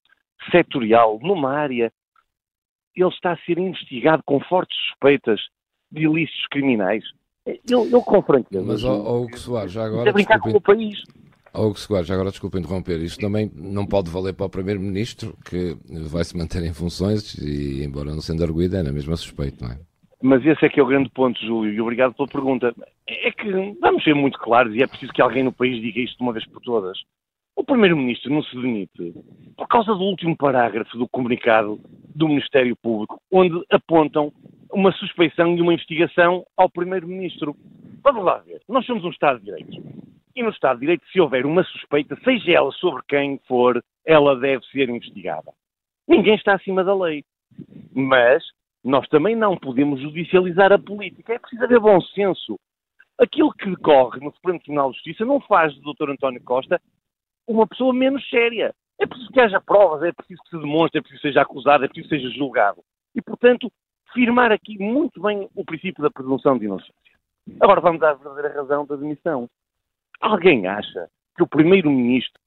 setorial 0.51 1.19
numa 1.21 1.51
área. 1.51 1.91
Ele 2.95 3.09
está 3.09 3.33
a 3.33 3.37
ser 3.37 3.57
investigado 3.57 4.23
com 4.25 4.39
fortes 4.41 4.77
suspeitas 4.89 5.39
de 5.91 6.03
ilícitos 6.03 6.47
criminais. 6.47 7.03
Eu, 7.69 7.89
eu 7.89 8.01
com 8.01 8.21
franqueza. 8.21 8.63
Mas, 8.63 8.83
ó, 8.83 9.21
Hugo 9.21 9.37
Soares, 9.37 9.71
já 9.71 9.85
agora. 9.85 10.11
brincar 10.11 10.39
com 10.39 10.51
o 10.51 10.61
país. 10.61 11.01
Hugo 11.53 11.79
Soares, 11.79 12.07
já 12.07 12.13
agora 12.13 12.29
desculpa 12.29 12.59
interromper. 12.59 12.99
Isto 12.99 13.21
também 13.21 13.51
não 13.55 13.85
pode 13.85 14.09
valer 14.09 14.33
para 14.33 14.45
o 14.45 14.49
Primeiro-Ministro, 14.49 15.35
que 15.49 15.75
vai 16.09 16.23
se 16.23 16.37
manter 16.37 16.63
em 16.63 16.73
funções 16.73 17.35
e, 17.35 17.83
embora 17.83 18.11
não 18.11 18.21
sendo 18.21 18.43
arguído, 18.43 18.77
é 18.77 18.83
na 18.83 18.91
mesma 18.91 19.15
suspeito, 19.15 19.63
não 19.63 19.71
é? 19.71 19.79
Mas 20.21 20.45
esse 20.45 20.65
é 20.65 20.69
que 20.69 20.79
é 20.79 20.83
o 20.83 20.87
grande 20.87 21.09
ponto, 21.09 21.39
Júlio, 21.39 21.73
e 21.73 21.79
obrigado 21.79 22.13
pela 22.13 22.27
pergunta. 22.27 22.75
É 23.07 23.31
que 23.31 23.51
vamos 23.79 24.03
ser 24.03 24.13
muito 24.13 24.37
claros 24.37 24.75
e 24.75 24.83
é 24.83 24.87
preciso 24.87 25.13
que 25.13 25.21
alguém 25.21 25.43
no 25.43 25.53
país 25.53 25.81
diga 25.81 26.01
isto 26.01 26.17
de 26.17 26.23
uma 26.23 26.33
vez 26.33 26.45
por 26.47 26.61
todas. 26.61 26.97
O 27.59 27.63
Primeiro-Ministro 27.65 28.33
não 28.33 28.41
se 28.41 28.55
demite 28.55 29.13
por 29.57 29.67
causa 29.67 29.93
do 29.93 30.01
último 30.01 30.33
parágrafo 30.37 30.97
do 30.97 31.09
comunicado 31.09 31.77
do 32.15 32.29
Ministério 32.29 32.73
Público, 32.77 33.21
onde 33.29 33.61
apontam 33.69 34.31
uma 34.71 34.93
suspeição 34.93 35.57
e 35.57 35.61
uma 35.61 35.73
investigação 35.73 36.45
ao 36.55 36.69
Primeiro-Ministro. 36.69 37.53
Vamos 38.01 38.23
lá 38.23 38.37
ver. 38.37 38.61
Nós 38.69 38.85
somos 38.85 39.03
um 39.03 39.09
Estado 39.09 39.39
de 39.39 39.45
Direito. 39.47 39.73
E 40.37 40.41
no 40.41 40.51
Estado 40.51 40.75
de 40.75 40.85
Direito, 40.85 41.05
se 41.11 41.19
houver 41.19 41.45
uma 41.45 41.61
suspeita, 41.65 42.17
seja 42.23 42.49
ela 42.49 42.71
sobre 42.71 43.03
quem 43.09 43.37
for, 43.45 43.83
ela 44.05 44.39
deve 44.39 44.65
ser 44.67 44.87
investigada. 44.87 45.51
Ninguém 46.07 46.35
está 46.35 46.53
acima 46.55 46.81
da 46.81 46.95
lei. 46.95 47.25
Mas 47.93 48.41
nós 48.81 49.05
também 49.09 49.35
não 49.35 49.57
podemos 49.57 49.99
judicializar 49.99 50.71
a 50.71 50.79
política. 50.79 51.33
É 51.33 51.39
preciso 51.39 51.65
haver 51.65 51.81
bom 51.81 51.99
senso. 51.99 52.57
Aquilo 53.19 53.51
que 53.51 53.69
decorre 53.69 54.21
no 54.21 54.31
Supremo 54.31 54.61
Tribunal 54.61 54.91
de 54.91 54.95
Justiça 54.95 55.25
não 55.25 55.41
faz 55.41 55.75
do 55.75 55.93
Dr. 55.93 56.11
António 56.11 56.41
Costa 56.41 56.81
uma 57.49 57.67
pessoa 57.67 57.93
menos 57.93 58.27
séria. 58.29 58.73
É 58.99 59.07
preciso 59.07 59.31
que 59.31 59.39
haja 59.39 59.59
provas, 59.59 60.03
é 60.03 60.11
preciso 60.11 60.41
que 60.43 60.49
se 60.49 60.57
demonstre, 60.57 60.99
é 60.99 61.01
preciso 61.01 61.21
que 61.21 61.27
seja 61.27 61.41
acusado, 61.41 61.83
é 61.83 61.87
preciso 61.87 62.09
que 62.09 62.15
seja 62.15 62.37
julgado. 62.37 62.83
E, 63.15 63.21
portanto, 63.21 63.71
firmar 64.13 64.51
aqui 64.51 64.77
muito 64.77 65.21
bem 65.21 65.49
o 65.55 65.65
princípio 65.65 66.03
da 66.03 66.11
presunção 66.11 66.57
de 66.57 66.65
inocência. 66.65 66.93
Agora 67.59 67.81
vamos 67.81 68.03
à 68.03 68.13
verdadeira 68.13 68.53
razão 68.53 68.85
da 68.85 68.95
demissão. 68.95 69.49
Alguém 70.19 70.67
acha 70.67 71.09
que 71.35 71.41
o 71.41 71.47
Primeiro-Ministro, 71.47 72.39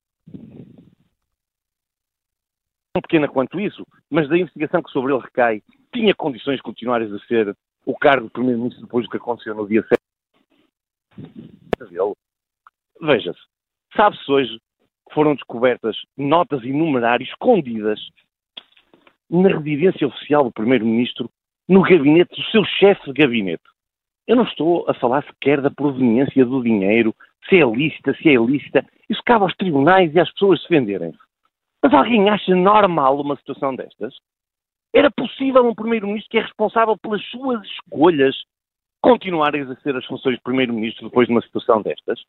tão 2.92 3.02
pequena 3.02 3.26
quanto 3.26 3.58
isso, 3.58 3.84
mas 4.10 4.28
da 4.28 4.38
investigação 4.38 4.82
que 4.82 4.90
sobre 4.90 5.12
ele 5.12 5.22
recai, 5.22 5.62
tinha 5.92 6.14
condições 6.14 6.56
de 6.56 6.62
continuar 6.62 7.00
a 7.00 7.04
exercer 7.04 7.56
o 7.84 7.98
cargo 7.98 8.26
de 8.26 8.32
Primeiro-Ministro 8.32 8.84
depois 8.84 9.06
do 9.06 9.10
que 9.10 9.16
aconteceu 9.16 9.54
no 9.54 9.66
dia 9.66 9.82
7 9.82 10.00
Veja-se, 13.00 13.40
sabe-se 13.96 14.30
hoje 14.30 14.60
foram 15.12 15.34
descobertas 15.34 15.96
notas 16.16 16.62
e 16.64 16.72
numerários 16.72 17.28
escondidas 17.28 18.00
na 19.30 19.48
residência 19.48 20.06
oficial 20.06 20.44
do 20.44 20.52
Primeiro-Ministro, 20.52 21.30
no 21.68 21.82
gabinete 21.82 22.34
do 22.34 22.46
seu 22.50 22.64
chefe 22.64 23.12
de 23.12 23.22
gabinete. 23.22 23.62
Eu 24.26 24.36
não 24.36 24.44
estou 24.44 24.88
a 24.88 24.94
falar 24.94 25.24
sequer 25.24 25.60
da 25.60 25.70
proveniência 25.70 26.44
do 26.44 26.62
dinheiro, 26.62 27.14
se 27.48 27.56
é 27.56 27.64
lícita, 27.64 28.14
se 28.14 28.28
é 28.28 28.32
ilícita. 28.32 28.86
Isso 29.08 29.22
cabe 29.24 29.44
aos 29.44 29.54
tribunais 29.56 30.14
e 30.14 30.20
às 30.20 30.30
pessoas 30.32 30.60
defenderem-se. 30.62 31.18
Mas 31.82 31.94
alguém 31.94 32.28
acha 32.28 32.54
normal 32.54 33.20
uma 33.20 33.36
situação 33.36 33.74
destas? 33.74 34.14
Era 34.94 35.10
possível 35.10 35.66
um 35.66 35.74
Primeiro-Ministro 35.74 36.30
que 36.30 36.38
é 36.38 36.42
responsável 36.42 36.96
pelas 36.98 37.24
suas 37.30 37.64
escolhas 37.66 38.36
continuar 39.00 39.54
a 39.54 39.58
exercer 39.58 39.96
as 39.96 40.04
funções 40.06 40.36
de 40.36 40.42
Primeiro-Ministro 40.42 41.08
depois 41.08 41.26
de 41.26 41.32
uma 41.32 41.42
situação 41.42 41.82
destas? 41.82 42.20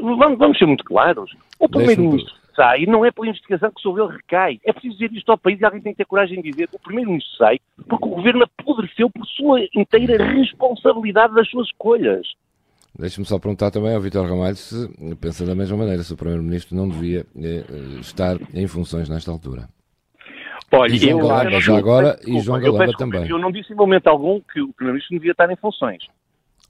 Vamos, 0.00 0.38
vamos 0.38 0.58
ser 0.58 0.66
muito 0.66 0.84
claros. 0.84 1.30
O 1.58 1.68
Primeiro-Ministro 1.68 2.34
sai 2.54 2.86
não 2.86 3.04
é 3.04 3.10
pela 3.10 3.28
investigação 3.28 3.70
que 3.70 3.80
sobre 3.80 4.02
ele 4.02 4.12
recai. 4.12 4.60
É 4.64 4.72
preciso 4.72 4.94
dizer 4.94 5.12
isto 5.12 5.30
ao 5.30 5.38
país 5.38 5.60
e 5.60 5.64
alguém 5.64 5.80
tem 5.80 5.92
que 5.92 5.98
ter 5.98 6.06
coragem 6.06 6.40
de 6.40 6.50
dizer. 6.50 6.68
O 6.72 6.78
Primeiro-Ministro 6.78 7.36
sai 7.36 7.58
porque 7.88 8.06
o 8.06 8.10
Governo 8.10 8.44
apodreceu 8.44 9.10
por 9.10 9.26
sua 9.26 9.60
inteira 9.74 10.24
responsabilidade 10.24 11.34
das 11.34 11.48
suas 11.48 11.66
escolhas. 11.66 12.26
Deixe-me 12.96 13.26
só 13.26 13.40
perguntar 13.40 13.72
também 13.72 13.92
ao 13.92 14.00
Vitor 14.00 14.24
Ramalho 14.24 14.54
se 14.54 14.88
pensa 15.20 15.44
da 15.44 15.54
mesma 15.54 15.76
maneira, 15.76 16.02
se 16.04 16.12
o 16.12 16.16
Primeiro-Ministro 16.16 16.76
não 16.76 16.88
devia 16.88 17.26
eh, 17.36 17.64
estar 18.00 18.36
em 18.54 18.68
funções 18.68 19.08
nesta 19.08 19.32
altura. 19.32 19.68
Olha, 20.72 20.92
e 20.92 20.98
João 20.98 21.18
Galamba 21.18 21.60
já 21.60 21.76
agora 21.76 22.18
e 22.26 22.40
João 22.40 22.60
Galamba 22.60 22.92
também. 22.96 23.28
Eu 23.28 23.38
não 23.38 23.50
disse 23.50 23.72
em 23.72 23.76
momento 23.76 24.06
algum 24.06 24.40
que 24.40 24.60
o 24.60 24.72
Primeiro-Ministro 24.72 25.16
devia 25.16 25.32
estar 25.32 25.50
em 25.50 25.56
funções. 25.56 26.04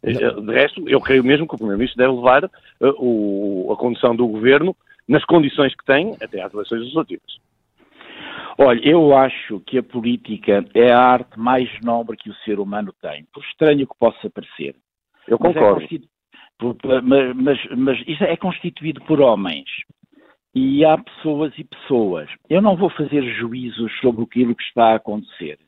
Não. 0.04 0.46
De 0.46 0.52
resto, 0.52 0.88
eu 0.88 1.00
creio 1.00 1.24
mesmo 1.24 1.46
que 1.46 1.54
o 1.54 1.58
Primeiro-Ministro 1.58 1.98
deve 1.98 2.14
levar 2.14 2.44
uh, 2.44 2.50
o, 2.98 3.72
a 3.72 3.76
condução 3.76 4.14
do 4.14 4.26
Governo 4.26 4.76
nas 5.08 5.24
condições 5.24 5.74
que 5.74 5.84
tem 5.84 6.16
até 6.22 6.42
às 6.42 6.52
eleições 6.52 6.80
legislativas. 6.80 7.38
Olha, 8.58 8.80
eu 8.88 9.16
acho 9.16 9.60
que 9.60 9.78
a 9.78 9.82
política 9.82 10.64
é 10.74 10.92
a 10.92 10.98
arte 10.98 11.38
mais 11.38 11.68
nobre 11.82 12.16
que 12.16 12.30
o 12.30 12.34
ser 12.44 12.60
humano 12.60 12.94
tem, 13.02 13.26
por 13.32 13.42
estranho 13.42 13.86
que 13.86 13.98
possa 13.98 14.30
parecer. 14.30 14.76
Eu 15.26 15.38
concordo. 15.38 15.86
Mas, 16.60 16.84
é 16.84 17.00
mas, 17.02 17.36
mas, 17.36 17.58
mas 17.76 18.04
isso 18.06 18.22
é 18.22 18.36
constituído 18.36 19.00
por 19.04 19.20
homens. 19.20 19.68
E 20.54 20.84
há 20.84 20.96
pessoas 20.96 21.52
e 21.58 21.64
pessoas. 21.64 22.30
Eu 22.48 22.62
não 22.62 22.76
vou 22.76 22.88
fazer 22.90 23.22
juízos 23.34 23.92
sobre 24.00 24.22
aquilo 24.22 24.54
que 24.54 24.62
está 24.62 24.92
a 24.92 24.96
acontecer, 24.96 25.58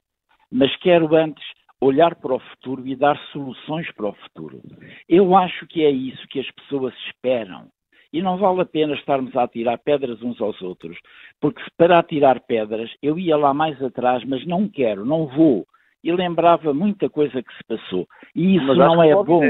mas 0.50 0.74
quero 0.76 1.12
antes 1.16 1.44
olhar 1.80 2.14
para 2.16 2.34
o 2.34 2.40
futuro 2.40 2.86
e 2.86 2.96
dar 2.96 3.18
soluções 3.32 3.90
para 3.92 4.08
o 4.08 4.14
futuro. 4.14 4.60
Eu 5.08 5.36
acho 5.36 5.66
que 5.66 5.84
é 5.84 5.90
isso 5.90 6.26
que 6.28 6.40
as 6.40 6.50
pessoas 6.52 6.94
esperam. 7.06 7.68
E 8.12 8.22
não 8.22 8.38
vale 8.38 8.62
a 8.62 8.66
pena 8.66 8.94
estarmos 8.94 9.36
a 9.36 9.42
atirar 9.42 9.78
pedras 9.78 10.22
uns 10.22 10.40
aos 10.40 10.60
outros, 10.62 10.96
porque 11.40 11.60
para 11.76 11.98
atirar 11.98 12.40
pedras 12.40 12.90
eu 13.02 13.18
ia 13.18 13.36
lá 13.36 13.52
mais 13.52 13.82
atrás, 13.82 14.24
mas 14.24 14.46
não 14.46 14.68
quero, 14.68 15.04
não 15.04 15.26
vou. 15.26 15.66
E 16.02 16.12
lembrava 16.12 16.72
muita 16.72 17.10
coisa 17.10 17.42
que 17.42 17.52
se 17.54 17.64
passou. 17.64 18.06
E 18.34 18.56
isso 18.56 18.74
não 18.74 19.02
é 19.02 19.12
bom. 19.12 19.42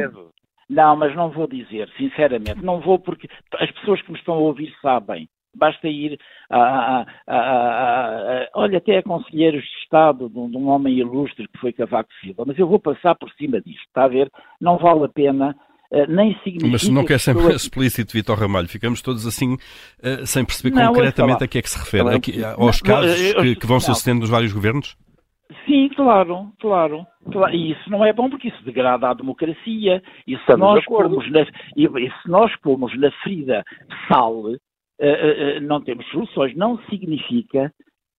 Não, 0.68 0.96
mas 0.96 1.14
não 1.14 1.30
vou 1.30 1.46
dizer, 1.46 1.88
sinceramente. 1.96 2.64
Não 2.64 2.80
vou 2.80 2.98
porque 2.98 3.28
as 3.54 3.70
pessoas 3.72 4.02
que 4.02 4.10
me 4.10 4.18
estão 4.18 4.34
a 4.34 4.38
ouvir 4.38 4.74
sabem. 4.82 5.28
Basta 5.54 5.88
ir 5.88 6.18
a, 6.50 7.00
a, 7.00 7.06
a 7.28 8.35
olha, 8.66 8.78
até 8.78 8.98
a 8.98 9.02
conselheiros 9.02 9.62
de 9.62 9.82
Estado 9.82 10.28
de 10.28 10.38
um, 10.38 10.50
de 10.50 10.56
um, 10.56 10.68
homem 10.68 10.98
ilustre 10.98 11.48
que 11.48 11.58
foi 11.58 11.72
Cavaco 11.72 12.10
Silva, 12.20 12.44
mas 12.46 12.58
eu 12.58 12.66
vou 12.66 12.78
passar 12.78 13.14
por 13.14 13.30
cima 13.32 13.60
disto, 13.60 13.86
está 13.86 14.04
a 14.04 14.08
ver? 14.08 14.30
Não 14.60 14.78
vale 14.78 15.04
a 15.04 15.08
pena 15.08 15.56
Uh, 15.88 16.04
nem 16.08 16.34
significa. 16.42 16.68
Mas 16.68 16.88
não 16.88 17.04
quer 17.04 17.20
sempre 17.20 17.46
explícito, 17.54 18.12
Vitor 18.12 18.36
Ramalho. 18.36 18.66
Ficamos 18.66 19.00
todos 19.00 19.24
assim, 19.24 19.54
uh, 19.54 20.26
sem 20.26 20.44
perceber 20.44 20.74
não, 20.74 20.92
concretamente 20.92 21.44
a 21.44 21.46
que 21.46 21.58
é 21.58 21.62
que 21.62 21.70
se 21.70 21.78
refere. 21.78 22.16
Aqui, 22.16 22.44
aos 22.44 22.82
não, 22.82 22.88
casos 22.88 23.20
eu, 23.20 23.34
eu, 23.34 23.42
que, 23.42 23.54
que, 23.54 23.66
vão 23.66 23.78
sucedendo 23.78 24.22
nos 24.22 24.28
vários 24.28 24.52
governos? 24.52 24.96
Sim, 25.64 25.88
claro, 25.94 26.52
claro. 26.60 27.06
E 27.52 27.70
isso 27.70 27.88
não 27.88 28.04
é 28.04 28.12
bom 28.12 28.28
porque 28.28 28.48
isso 28.48 28.64
degrada 28.64 29.08
a 29.08 29.14
democracia. 29.14 30.02
E 30.26 30.36
se, 30.36 30.56
nós 30.56 30.84
pomos, 30.84 31.30
na, 31.30 31.42
e, 31.76 31.84
e 31.84 32.10
se 32.10 32.28
nós 32.28 32.50
pomos 32.62 32.98
na 32.98 33.12
ferida 33.22 33.62
sal, 34.08 34.34
uh, 34.34 34.54
uh, 34.54 35.60
não 35.62 35.80
temos 35.80 36.04
soluções. 36.08 36.56
Não 36.56 36.78
significa 36.90 37.72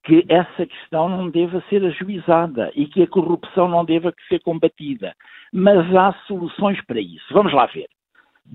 que 0.08 0.26
essa 0.30 0.66
questão 0.66 1.10
não 1.10 1.30
deva 1.30 1.62
ser 1.70 1.84
ajuizada 1.84 2.72
e 2.74 2.88
que 2.88 3.04
a 3.04 3.08
corrupção 3.08 3.68
não 3.68 3.84
deva 3.84 4.14
ser 4.30 4.40
combatida. 4.40 5.14
Mas 5.52 5.94
há 5.94 6.14
soluções 6.26 6.80
para 6.86 7.02
isso. 7.02 7.26
Vamos 7.34 7.54
lá 7.54 7.66
ver. 7.66 7.90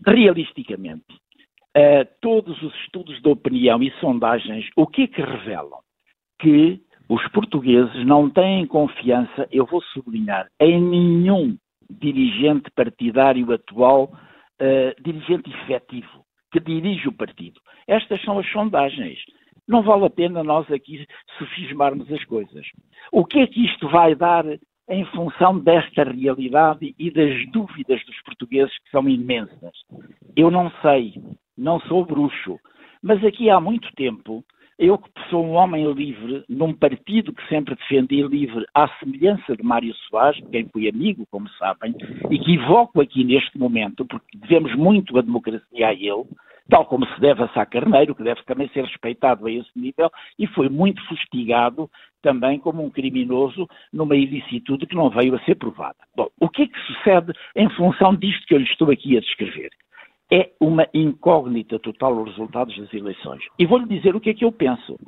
Realisticamente, 0.07 1.05
uh, 1.77 2.09
todos 2.23 2.61
os 2.63 2.75
estudos 2.77 3.21
de 3.21 3.29
opinião 3.29 3.83
e 3.83 3.91
sondagens, 4.01 4.67
o 4.75 4.87
que 4.87 5.03
é 5.03 5.07
que 5.07 5.21
revelam? 5.21 5.81
Que 6.39 6.81
os 7.07 7.23
portugueses 7.29 8.07
não 8.07 8.31
têm 8.31 8.67
confiança, 8.67 9.47
eu 9.53 9.67
vou 9.67 9.83
sublinhar, 9.93 10.49
em 10.59 10.81
nenhum 10.81 11.59
dirigente 11.91 12.71
partidário 12.75 13.53
atual, 13.53 14.05
uh, 14.05 15.03
dirigente 15.03 15.51
efetivo, 15.51 16.25
que 16.51 16.61
dirige 16.61 17.09
o 17.09 17.13
partido. 17.13 17.61
Estas 17.87 18.23
são 18.23 18.39
as 18.39 18.51
sondagens. 18.51 19.19
Não 19.67 19.83
vale 19.83 20.07
a 20.07 20.11
pena 20.11 20.43
nós 20.43 20.71
aqui 20.71 21.07
sofismarmos 21.39 22.11
as 22.13 22.25
coisas. 22.25 22.67
O 23.11 23.25
que 23.25 23.41
é 23.41 23.47
que 23.47 23.65
isto 23.65 23.89
vai 23.89 24.15
dar 24.15 24.45
em 24.89 25.05
função 25.07 25.59
desta 25.59 26.05
realidade 26.05 26.95
e 26.99 27.11
das 27.11 27.51
dúvidas 27.51 28.05
dos 28.05 28.21
portugueses 28.23 28.77
que 28.79 28.91
são 28.91 29.09
imensas? 29.09 29.73
Eu 30.37 30.51
não 30.51 30.71
sei, 30.83 31.15
não 31.57 31.81
sou 31.81 32.05
bruxo, 32.05 32.59
mas 33.03 33.25
aqui 33.25 33.49
há 33.49 33.61
muito 33.61 33.91
tempo 33.95 34.45
eu 34.79 34.99
que 34.99 35.11
sou 35.31 35.47
um 35.47 35.53
homem 35.53 35.91
livre, 35.93 36.45
num 36.49 36.75
partido 36.75 37.33
que 37.33 37.49
sempre 37.49 37.77
defendi 37.77 38.21
livre, 38.23 38.67
à 38.75 38.89
semelhança 38.99 39.57
de 39.57 39.63
Mário 39.63 39.95
Soares, 40.09 40.43
quem 40.51 40.69
fui 40.73 40.89
amigo, 40.89 41.25
como 41.31 41.49
sabem, 41.51 41.95
e 42.29 42.39
que 42.39 42.55
evoco 42.55 43.01
aqui 43.01 43.23
neste 43.23 43.57
momento, 43.57 44.05
porque 44.05 44.37
devemos 44.37 44.75
muito 44.75 45.17
a 45.17 45.23
democracia 45.23 45.87
a 45.87 45.93
ele, 45.93 46.25
tal 46.69 46.87
como 46.87 47.07
se 47.07 47.21
deve 47.21 47.43
a 47.43 47.49
Sá 47.49 47.67
Carneiro, 47.67 48.15
que 48.15 48.23
deve 48.23 48.43
também 48.45 48.69
ser 48.69 48.85
respeitado 48.85 49.47
a 49.47 49.51
esse 49.51 49.71
nível, 49.77 50.11
e 50.39 50.47
foi 50.47 50.69
muito 50.69 51.03
fustigado 51.07 51.91
também 52.23 52.59
como 52.59 52.85
um 52.85 52.91
criminoso 52.91 53.69
numa 53.93 54.17
ilicitude 54.17 54.87
que 54.87 54.95
não 54.95 55.11
veio 55.11 55.35
a 55.35 55.41
ser 55.41 55.57
provada. 55.57 55.97
Bom, 56.17 56.29
o 56.41 56.49
que 56.49 56.63
é 56.63 56.67
que 56.67 56.79
sucede 56.81 57.33
em 57.57 57.69
função 57.71 58.15
disto 58.15 58.47
que 58.47 58.55
eu 58.55 58.59
lhe 58.59 58.65
estou 58.65 58.91
aqui 58.91 59.17
a 59.17 59.21
descrever? 59.21 59.71
é 60.33 60.51
uma 60.59 60.89
incógnita 60.95 61.79
total 61.79 62.23
os 62.23 62.31
resultados 62.31 62.75
das 62.79 62.95
eleições. 62.95 63.45
E 63.59 63.67
vou-lhe 63.67 63.87
dizer 63.87 64.17
o 64.17 64.21
que 64.21 64.31
é 64.31 64.35
que 64.35 64.47
eu 64.47 64.51
penso. 64.51 64.99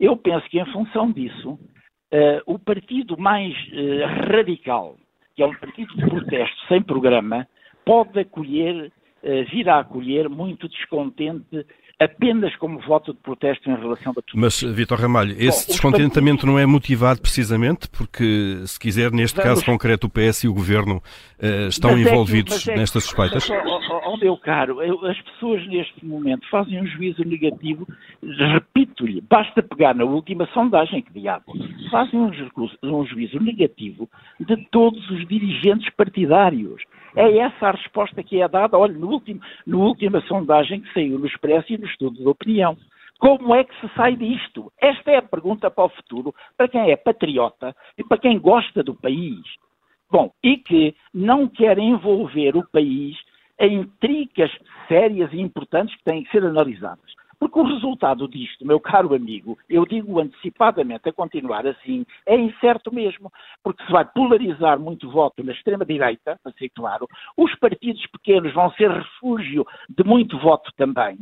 Eu 0.00 0.16
penso 0.16 0.44
que, 0.50 0.58
em 0.58 0.66
função 0.72 1.12
disso, 1.12 1.52
uh, 1.52 2.42
o 2.44 2.58
partido 2.58 3.16
mais 3.16 3.54
uh, 3.68 4.32
radical, 4.32 4.96
que 5.36 5.44
é 5.44 5.46
um 5.46 5.54
partido 5.54 5.94
de 5.94 6.04
protesto 6.06 6.66
sem 6.66 6.82
programa, 6.82 7.46
pode 7.84 8.18
acolher, 8.18 8.90
vir 9.50 9.68
a 9.68 9.80
acolher 9.80 10.28
muito 10.28 10.68
descontente 10.68 11.66
apenas 12.04 12.54
como 12.56 12.78
voto 12.80 13.12
de 13.12 13.18
protesto 13.20 13.70
em 13.70 13.76
relação 13.76 14.12
a 14.12 14.14
tudo. 14.14 14.40
Mas, 14.40 14.60
Vitor 14.60 15.00
Ramalho, 15.00 15.32
esse 15.38 15.66
Bom, 15.66 15.72
descontentamento 15.72 16.46
não 16.46 16.58
é 16.58 16.66
motivado 16.66 17.20
precisamente 17.20 17.88
porque, 17.88 18.62
se 18.66 18.78
quiser, 18.78 19.10
neste 19.10 19.36
Vamos... 19.36 19.50
caso 19.50 19.64
concreto, 19.64 20.06
o 20.06 20.10
PS 20.10 20.44
e 20.44 20.48
o 20.48 20.54
Governo 20.54 20.96
uh, 20.96 21.68
estão 21.68 21.92
mas 21.92 22.00
envolvidos 22.00 22.62
é 22.62 22.64
que, 22.64 22.70
é 22.70 22.76
nestas 22.76 23.04
suspeitas? 23.04 23.48
Ó, 23.50 24.16
meu 24.16 24.36
caro, 24.36 24.80
as 25.06 25.20
pessoas 25.20 25.66
neste 25.66 26.04
momento 26.04 26.48
fazem 26.50 26.80
um 26.80 26.86
juízo 26.86 27.22
negativo, 27.24 27.86
repito-lhe, 28.22 29.20
basta 29.20 29.62
pegar 29.62 29.94
na 29.94 30.04
última 30.04 30.46
sondagem 30.52 31.02
que 31.02 31.12
diabo, 31.12 31.52
fazem 31.90 32.20
um, 32.20 32.30
um 32.82 33.06
juízo 33.06 33.38
negativo 33.40 34.08
de 34.38 34.56
todos 34.70 35.08
os 35.10 35.26
dirigentes 35.26 35.90
partidários. 35.96 36.82
É 37.16 37.38
essa 37.38 37.68
a 37.68 37.70
resposta 37.72 38.22
que 38.22 38.40
é 38.40 38.48
dada, 38.48 38.76
olha, 38.76 38.92
no 38.92 39.08
último, 39.08 39.40
na 39.66 39.76
última 39.76 40.20
sondagem 40.22 40.80
que 40.80 40.92
saiu 40.92 41.18
no 41.18 41.26
Expresso 41.26 41.72
e 41.72 41.78
no 41.78 41.86
estudo 41.94 42.16
de 42.16 42.28
opinião. 42.28 42.76
Como 43.18 43.54
é 43.54 43.64
que 43.64 43.74
se 43.80 43.94
sai 43.94 44.16
disto? 44.16 44.70
Esta 44.80 45.12
é 45.12 45.16
a 45.16 45.22
pergunta 45.22 45.70
para 45.70 45.84
o 45.84 45.88
futuro, 45.88 46.34
para 46.56 46.68
quem 46.68 46.90
é 46.90 46.96
patriota 46.96 47.74
e 47.96 48.04
para 48.04 48.18
quem 48.18 48.38
gosta 48.38 48.82
do 48.82 48.94
país. 48.94 49.40
Bom, 50.10 50.30
e 50.42 50.58
que 50.58 50.94
não 51.12 51.48
quer 51.48 51.78
envolver 51.78 52.56
o 52.56 52.68
país 52.70 53.16
em 53.58 53.84
tricas 54.00 54.50
sérias 54.88 55.32
e 55.32 55.40
importantes 55.40 55.96
que 55.96 56.04
têm 56.04 56.24
que 56.24 56.30
ser 56.30 56.44
analisadas. 56.44 57.14
Porque 57.38 57.58
o 57.58 57.64
resultado 57.64 58.28
disto, 58.28 58.66
meu 58.66 58.80
caro 58.80 59.14
amigo, 59.14 59.58
eu 59.68 59.84
digo 59.84 60.20
antecipadamente 60.20 61.08
a 61.08 61.12
continuar 61.12 61.66
assim, 61.66 62.06
é 62.26 62.36
incerto 62.36 62.94
mesmo, 62.94 63.30
porque 63.62 63.84
se 63.84 63.92
vai 63.92 64.04
polarizar 64.04 64.78
muito 64.78 65.10
voto 65.10 65.42
na 65.42 65.52
extrema-direita, 65.52 66.38
para 66.42 66.52
ser 66.52 66.68
claro, 66.70 67.08
os 67.36 67.54
partidos 67.56 68.06
pequenos 68.06 68.52
vão 68.54 68.70
ser 68.72 68.90
refúgio 68.90 69.66
de 69.88 70.04
muito 70.04 70.38
voto 70.38 70.70
também, 70.76 71.18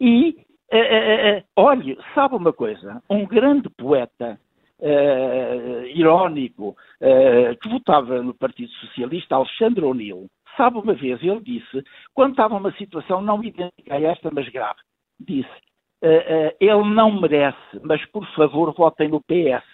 e, 0.00 0.36
uh, 0.72 0.76
uh, 0.76 1.38
uh, 1.38 1.42
olhe, 1.56 1.98
sabe 2.14 2.34
uma 2.34 2.52
coisa? 2.52 3.02
Um 3.08 3.26
grande 3.26 3.68
poeta 3.70 4.38
uh, 4.82 5.86
irónico 5.86 6.76
uh, 7.00 7.56
que 7.60 7.68
votava 7.68 8.22
no 8.22 8.34
Partido 8.34 8.70
Socialista, 8.72 9.36
Alexandre 9.36 9.84
O'Neill, 9.84 10.26
sabe 10.56 10.78
uma 10.78 10.94
vez, 10.94 11.22
ele 11.22 11.40
disse, 11.40 11.82
quando 12.12 12.32
estava 12.32 12.54
numa 12.54 12.72
situação 12.72 13.22
não 13.22 13.42
idêntica 13.42 13.94
a 13.94 14.00
esta, 14.00 14.30
mas 14.32 14.48
grave, 14.48 14.80
disse, 15.18 15.48
uh, 15.48 16.54
ele 16.60 16.94
não 16.94 17.20
merece, 17.20 17.80
mas 17.82 18.04
por 18.06 18.26
favor 18.34 18.74
votem 18.74 19.08
no 19.08 19.20
PS. 19.20 19.64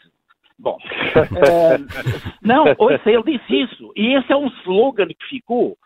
Bom, 0.58 0.76
não, 2.42 2.64
ouça, 2.78 3.10
ele 3.10 3.22
disse 3.22 3.60
isso, 3.60 3.92
e 3.96 4.14
esse 4.14 4.32
é 4.32 4.36
um 4.36 4.48
slogan 4.62 5.06
que 5.06 5.26
ficou. 5.28 5.76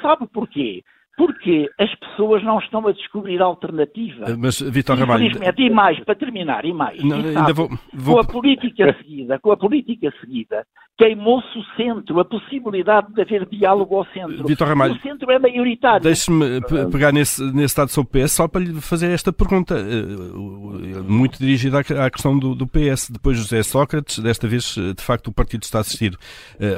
Sabe 0.00 0.26
porquê? 0.28 0.82
Porque 1.16 1.68
as 1.78 1.94
pessoas 1.96 2.42
não 2.42 2.58
estão 2.58 2.86
a 2.86 2.92
descobrir 2.92 3.40
alternativa. 3.42 4.30
Eh, 4.30 4.36
mas, 4.36 4.60
Vitor 4.60 4.98
Ramalho... 4.98 5.30
E 5.58 5.70
mais, 5.70 5.98
para 6.00 6.14
terminar, 6.14 6.64
e 6.64 6.72
mais, 6.72 7.02
não, 7.04 7.20
e 7.20 7.32
sabe, 7.32 7.52
vou, 7.52 7.70
vou... 7.92 8.14
com 8.14 8.20
a 8.20 8.24
política 8.24 8.96
seguida, 8.98 9.38
com 9.38 9.52
a 9.52 9.56
política 9.56 10.12
seguida, 10.20 10.66
queimou-se 10.98 11.58
o 11.58 11.64
centro, 11.76 12.20
a 12.20 12.24
possibilidade 12.24 13.12
de 13.12 13.20
haver 13.20 13.46
diálogo 13.46 13.96
ao 13.96 14.06
centro. 14.06 14.46
Vitor 14.46 14.68
Ramalho, 14.68 14.94
o 14.94 15.00
centro 15.00 15.30
é 15.30 15.38
maioritário. 15.38 16.02
Deixe-me 16.02 16.60
pegar 16.90 17.12
nesse, 17.12 17.42
nesse 17.52 17.76
dado 17.76 17.90
sobre 17.90 18.20
o 18.20 18.24
PS 18.24 18.32
só 18.32 18.48
para 18.48 18.62
lhe 18.62 18.80
fazer 18.80 19.10
esta 19.10 19.32
pergunta, 19.32 19.74
eh, 19.76 21.02
muito 21.06 21.38
dirigida 21.38 21.80
à 21.80 22.10
questão 22.10 22.38
do, 22.38 22.54
do 22.54 22.66
PS. 22.66 23.10
Depois 23.10 23.36
José 23.36 23.62
Sócrates, 23.62 24.18
desta 24.18 24.46
vez, 24.48 24.76
eh, 24.78 24.94
de 24.94 25.02
facto, 25.02 25.28
o 25.28 25.32
partido 25.32 25.62
está 25.62 25.78
a 25.78 25.80
assistir 25.80 26.16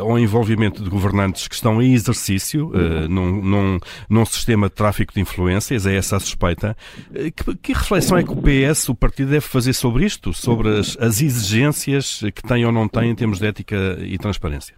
ao 0.01 0.19
envolvimento 0.19 0.83
de 0.83 0.91
governantes 0.91 1.47
que 1.47 1.55
estão 1.55 1.81
em 1.83 1.93
exercício, 1.93 2.71
num, 3.09 3.79
num, 4.09 4.24
num 4.25 4.27
sistema 4.27 4.69
de 4.69 4.75
tráfico 4.75 5.13
de 5.13 5.21
influências, 5.21 5.87
é 5.87 5.97
essa 5.97 6.17
a 6.17 6.21
suspeita. 6.21 6.75
Que, 7.13 7.57
que, 7.57 7.73
reflexão 7.73 8.17
é 8.17 8.25
que 8.25 8.33
o 8.33 8.41
PS, 8.41 8.89
o 8.89 8.95
partido, 8.95 9.31
deve 9.31 9.47
fazer 9.47 9.75
sobre 9.75 10.05
isto? 10.05 10.33
Sobre 10.33 10.69
as, 10.69 10.97
as 10.99 11.21
exigências 11.21 12.23
que 12.35 12.43
tem 12.43 12.65
ou 12.65 12.73
não 12.73 12.89
tem 12.89 13.11
em 13.11 13.15
termos 13.15 13.39
de 13.39 13.47
ética 13.47 13.77
e 14.01 14.17
transparência? 14.17 14.77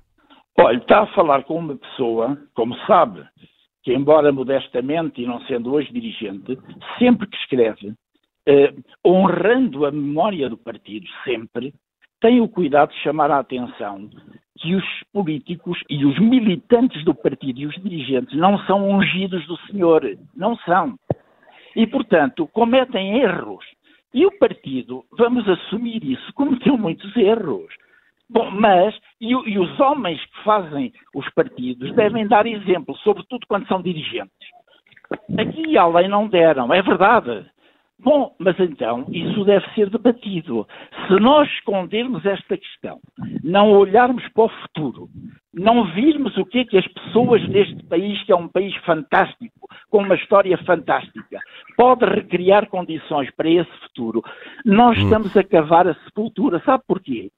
Olha, 0.59 0.79
está 0.79 1.03
a 1.03 1.15
falar 1.15 1.45
com 1.45 1.59
uma 1.59 1.77
pessoa, 1.77 2.37
como 2.55 2.75
sabe, 2.87 3.23
que 3.85 3.95
embora 3.95 4.33
modestamente 4.33 5.23
e 5.23 5.27
não 5.27 5.41
sendo 5.43 5.73
hoje 5.73 5.93
dirigente, 5.93 6.59
sempre 6.99 7.29
que 7.29 7.37
escreve, 7.37 7.95
eh, 8.49 8.75
honrando 9.07 9.87
a 9.87 9.93
memória 9.93 10.49
do 10.49 10.57
partido, 10.57 11.07
sempre, 11.25 11.73
tem 12.21 12.41
o 12.41 12.49
cuidado 12.49 12.91
de 12.91 13.03
chamar 13.03 13.31
a 13.31 13.39
atenção 13.39 14.11
que 14.59 14.75
os 14.75 14.85
políticos 15.13 15.79
e 15.89 16.05
os 16.05 16.19
militantes 16.19 17.05
do 17.05 17.15
partido 17.15 17.61
e 17.61 17.67
os 17.67 17.75
dirigentes 17.83 18.37
não 18.37 18.59
são 18.67 18.91
ungidos 18.91 19.47
do 19.47 19.57
Senhor. 19.67 20.03
Não 20.35 20.57
são. 20.59 20.99
E, 21.75 21.87
portanto, 21.87 22.47
cometem 22.49 23.19
erros. 23.19 23.65
E 24.15 24.25
o 24.25 24.39
partido, 24.39 25.05
vamos 25.13 25.47
assumir 25.49 26.03
isso, 26.03 26.33
cometeu 26.33 26.79
muitos 26.79 27.15
erros. 27.17 27.67
Bom, 28.29 28.51
mas, 28.51 28.95
e, 29.21 29.31
e, 29.31 29.59
os 29.59 29.79
homens 29.79 30.25
que 30.25 30.43
fazem 30.43 30.93
os 31.15 31.29
partidos 31.31 31.95
devem 31.95 32.27
dar 32.27 32.47
exemplo, 32.47 32.97
sobretudo 32.99 33.47
quando 33.47 33.69
são 33.69 33.83
dirigentes. 33.83 34.49
Aqui 35.39 35.69
e 35.69 35.79
além 35.79 36.09
não 36.09 36.27
deram, 36.27 36.73
é 36.73 36.83
verdade. 36.83 37.47
Bom, 37.99 38.35
mas 38.39 38.59
então 38.61 39.07
isso 39.11 39.43
deve 39.45 39.67
ser 39.75 39.89
debatido. 39.89 40.67
Se 41.07 41.15
nós 41.15 41.49
escondermos 41.49 42.25
esta 42.27 42.57
questão, 42.57 43.01
não 43.43 43.73
olharmos 43.73 44.23
para 44.35 44.45
o 44.45 44.49
futuro, 44.49 45.09
não 45.55 45.85
virmos 45.95 46.37
o 46.37 46.45
que 46.45 46.59
é 46.59 46.65
que 46.67 46.77
as 46.77 46.87
pessoas 46.89 47.47
deste 47.49 47.83
país, 47.85 48.23
que 48.25 48.33
é 48.33 48.37
um 48.37 48.49
país 48.49 48.75
fantástico, 48.85 49.67
com 49.89 49.99
uma 49.99 50.15
história 50.15 50.59
fantástica, 50.59 51.41
pode 51.77 52.05
recriar 52.05 52.69
condições 52.69 53.31
para 53.35 53.49
esse 53.49 53.73
futuro, 53.81 54.23
nós 54.65 54.99
hum. 54.99 55.03
estamos 55.03 55.35
a 55.35 55.43
cavar 55.43 55.89
a 55.89 55.95
sepultura. 56.05 56.63
Sabe 56.67 56.85
porquê? 56.87 57.31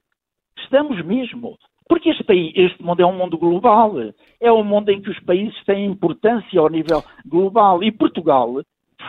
Estamos 0.58 1.00
mesmo. 1.04 1.56
Porque 1.88 2.10
este, 2.10 2.24
país, 2.24 2.52
este 2.54 2.82
mundo 2.82 3.00
é 3.00 3.06
um 3.06 3.16
mundo 3.16 3.38
global. 3.38 3.94
É 4.40 4.52
um 4.52 4.64
mundo 4.64 4.90
em 4.90 5.00
que 5.00 5.08
os 5.08 5.20
países 5.20 5.64
têm 5.64 5.86
importância 5.86 6.60
ao 6.60 6.68
nível 6.68 7.02
global. 7.24 7.82
E 7.82 7.92
Portugal 7.92 8.60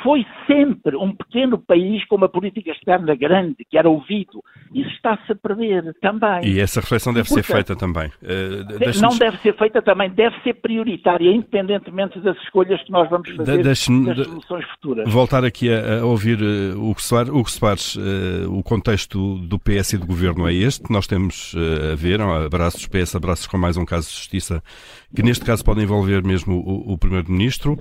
foi 0.04 0.26
sempre 0.48 0.96
um 0.96 1.14
pequeno 1.14 1.58
país 1.58 2.06
com 2.06 2.16
uma 2.16 2.30
política 2.30 2.72
externa 2.72 3.16
grande, 3.16 3.66
que 3.70 3.78
era 3.78 3.90
ouvido. 3.90 4.44
Isso 4.74 4.90
está-se 4.92 5.32
a 5.32 5.36
perder 5.36 5.96
também. 6.00 6.46
E 6.46 6.60
essa 6.60 6.80
reflexão 6.80 7.12
deve 7.12 7.28
ser 7.28 7.44
feita 7.44 7.76
também. 7.76 8.08
Uh, 8.22 9.02
não 9.02 9.18
deve 9.18 9.38
ser 9.38 9.56
feita 9.58 9.82
também, 9.82 10.10
deve 10.10 10.40
ser 10.42 10.54
prioritária, 10.56 11.32
independentemente 11.32 12.20
das 12.20 12.38
escolhas 12.44 12.82
que 12.84 12.92
nós 12.92 13.10
vamos 13.10 13.30
fazer 13.32 13.64
das 13.64 13.80
soluções 13.80 14.66
futuras. 14.72 15.12
Voltar 15.12 15.44
aqui 15.44 15.70
a, 15.74 16.02
a 16.02 16.06
ouvir 16.06 16.40
o 16.78 16.94
que 16.94 17.02
Soares, 17.02 17.96
uh, 17.96 18.00
o 18.50 18.62
contexto 18.62 19.40
do 19.40 19.58
PS 19.60 19.94
e 19.94 19.98
do 19.98 20.06
Governo 20.06 20.48
é 20.48 20.54
este, 20.54 20.92
nós 20.92 21.08
temos 21.08 21.54
uh, 21.56 21.94
a 21.94 21.96
ver, 21.96 22.22
abraços 22.22 22.86
PS, 22.86 23.16
abraços 23.16 23.48
com 23.48 23.58
mais 23.58 23.76
um 23.76 23.86
caso 23.86 24.08
de 24.08 24.16
justiça, 24.16 24.64
que 25.16 25.24
neste 25.24 25.44
caso 25.44 25.66
pode 25.66 25.82
envolver 25.82 26.24
mesmo 26.24 26.56
o, 26.56 26.94
o 26.94 26.98
Primeiro-Ministro. 26.98 27.78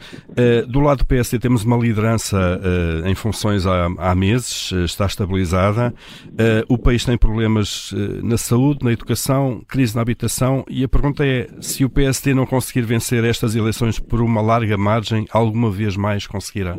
do 0.66 0.81
lado 0.81 0.99
do 0.99 1.07
PSD 1.07 1.38
temos 1.38 1.64
uma 1.64 1.77
liderança 1.77 1.97
liderança 1.98 2.37
uh, 2.37 3.08
em 3.08 3.14
funções 3.14 3.66
há, 3.66 3.87
há 3.98 4.14
meses, 4.14 4.70
uh, 4.70 4.84
está 4.84 5.06
estabilizada. 5.06 5.92
Uh, 6.28 6.72
o 6.72 6.78
país 6.78 7.04
tem 7.04 7.18
problemas 7.18 7.92
na 8.22 8.37
saúde, 8.37 8.84
na 8.84 8.92
educação, 8.92 9.62
crise 9.68 9.96
na 9.96 10.02
habitação 10.02 10.64
e 10.68 10.84
a 10.84 10.88
pergunta 10.88 11.26
é 11.26 11.46
se 11.61 11.84
o 11.84 11.90
PSD 11.90 12.34
não 12.34 12.46
conseguir 12.46 12.82
vencer 12.82 13.24
estas 13.24 13.56
eleições 13.56 13.98
por 13.98 14.20
uma 14.20 14.40
larga 14.40 14.76
margem, 14.76 15.26
alguma 15.32 15.70
vez 15.70 15.96
mais 15.96 16.26
conseguirá? 16.26 16.76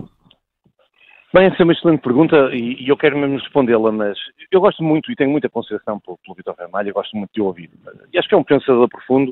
Bem, 1.34 1.46
essa 1.46 1.62
é 1.62 1.64
uma 1.64 1.74
excelente 1.74 2.02
pergunta 2.02 2.50
e, 2.54 2.90
eu 2.90 2.98
quero 2.98 3.18
mesmo 3.18 3.38
respondê-la, 3.38 3.92
mas 3.92 4.18
eu 4.52 4.60
gosto 4.60 4.84
muito 4.84 5.12
e 5.12 5.16
tenho 5.16 5.30
muita 5.30 5.50
consideração 5.50 6.00
pelo, 6.00 6.18
pelo 6.24 6.36
Vitor 6.36 6.56
Ramalho, 6.58 6.94
gosto 6.94 7.16
muito 7.16 7.32
de 7.34 7.42
ouvir. 7.42 7.70
E 8.12 8.18
acho 8.18 8.28
que 8.28 8.34
é 8.34 8.38
um 8.38 8.44
pensador 8.44 8.88
profundo, 8.90 9.32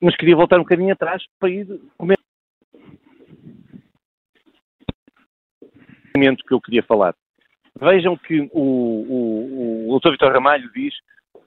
mas 0.00 0.16
queria 0.16 0.34
voltar 0.34 0.56
um 0.56 0.62
bocadinho 0.62 0.92
atrás 0.92 1.22
para 1.38 1.48
ir 1.48 1.66
comer 1.96 2.17
que 6.46 6.54
eu 6.54 6.60
queria 6.60 6.82
falar. 6.82 7.14
Vejam 7.80 8.16
que 8.16 8.40
o, 8.52 8.60
o, 8.60 9.94
o 9.94 10.00
Dr. 10.00 10.12
Vitor 10.12 10.32
Ramalho 10.32 10.70
diz, 10.72 10.94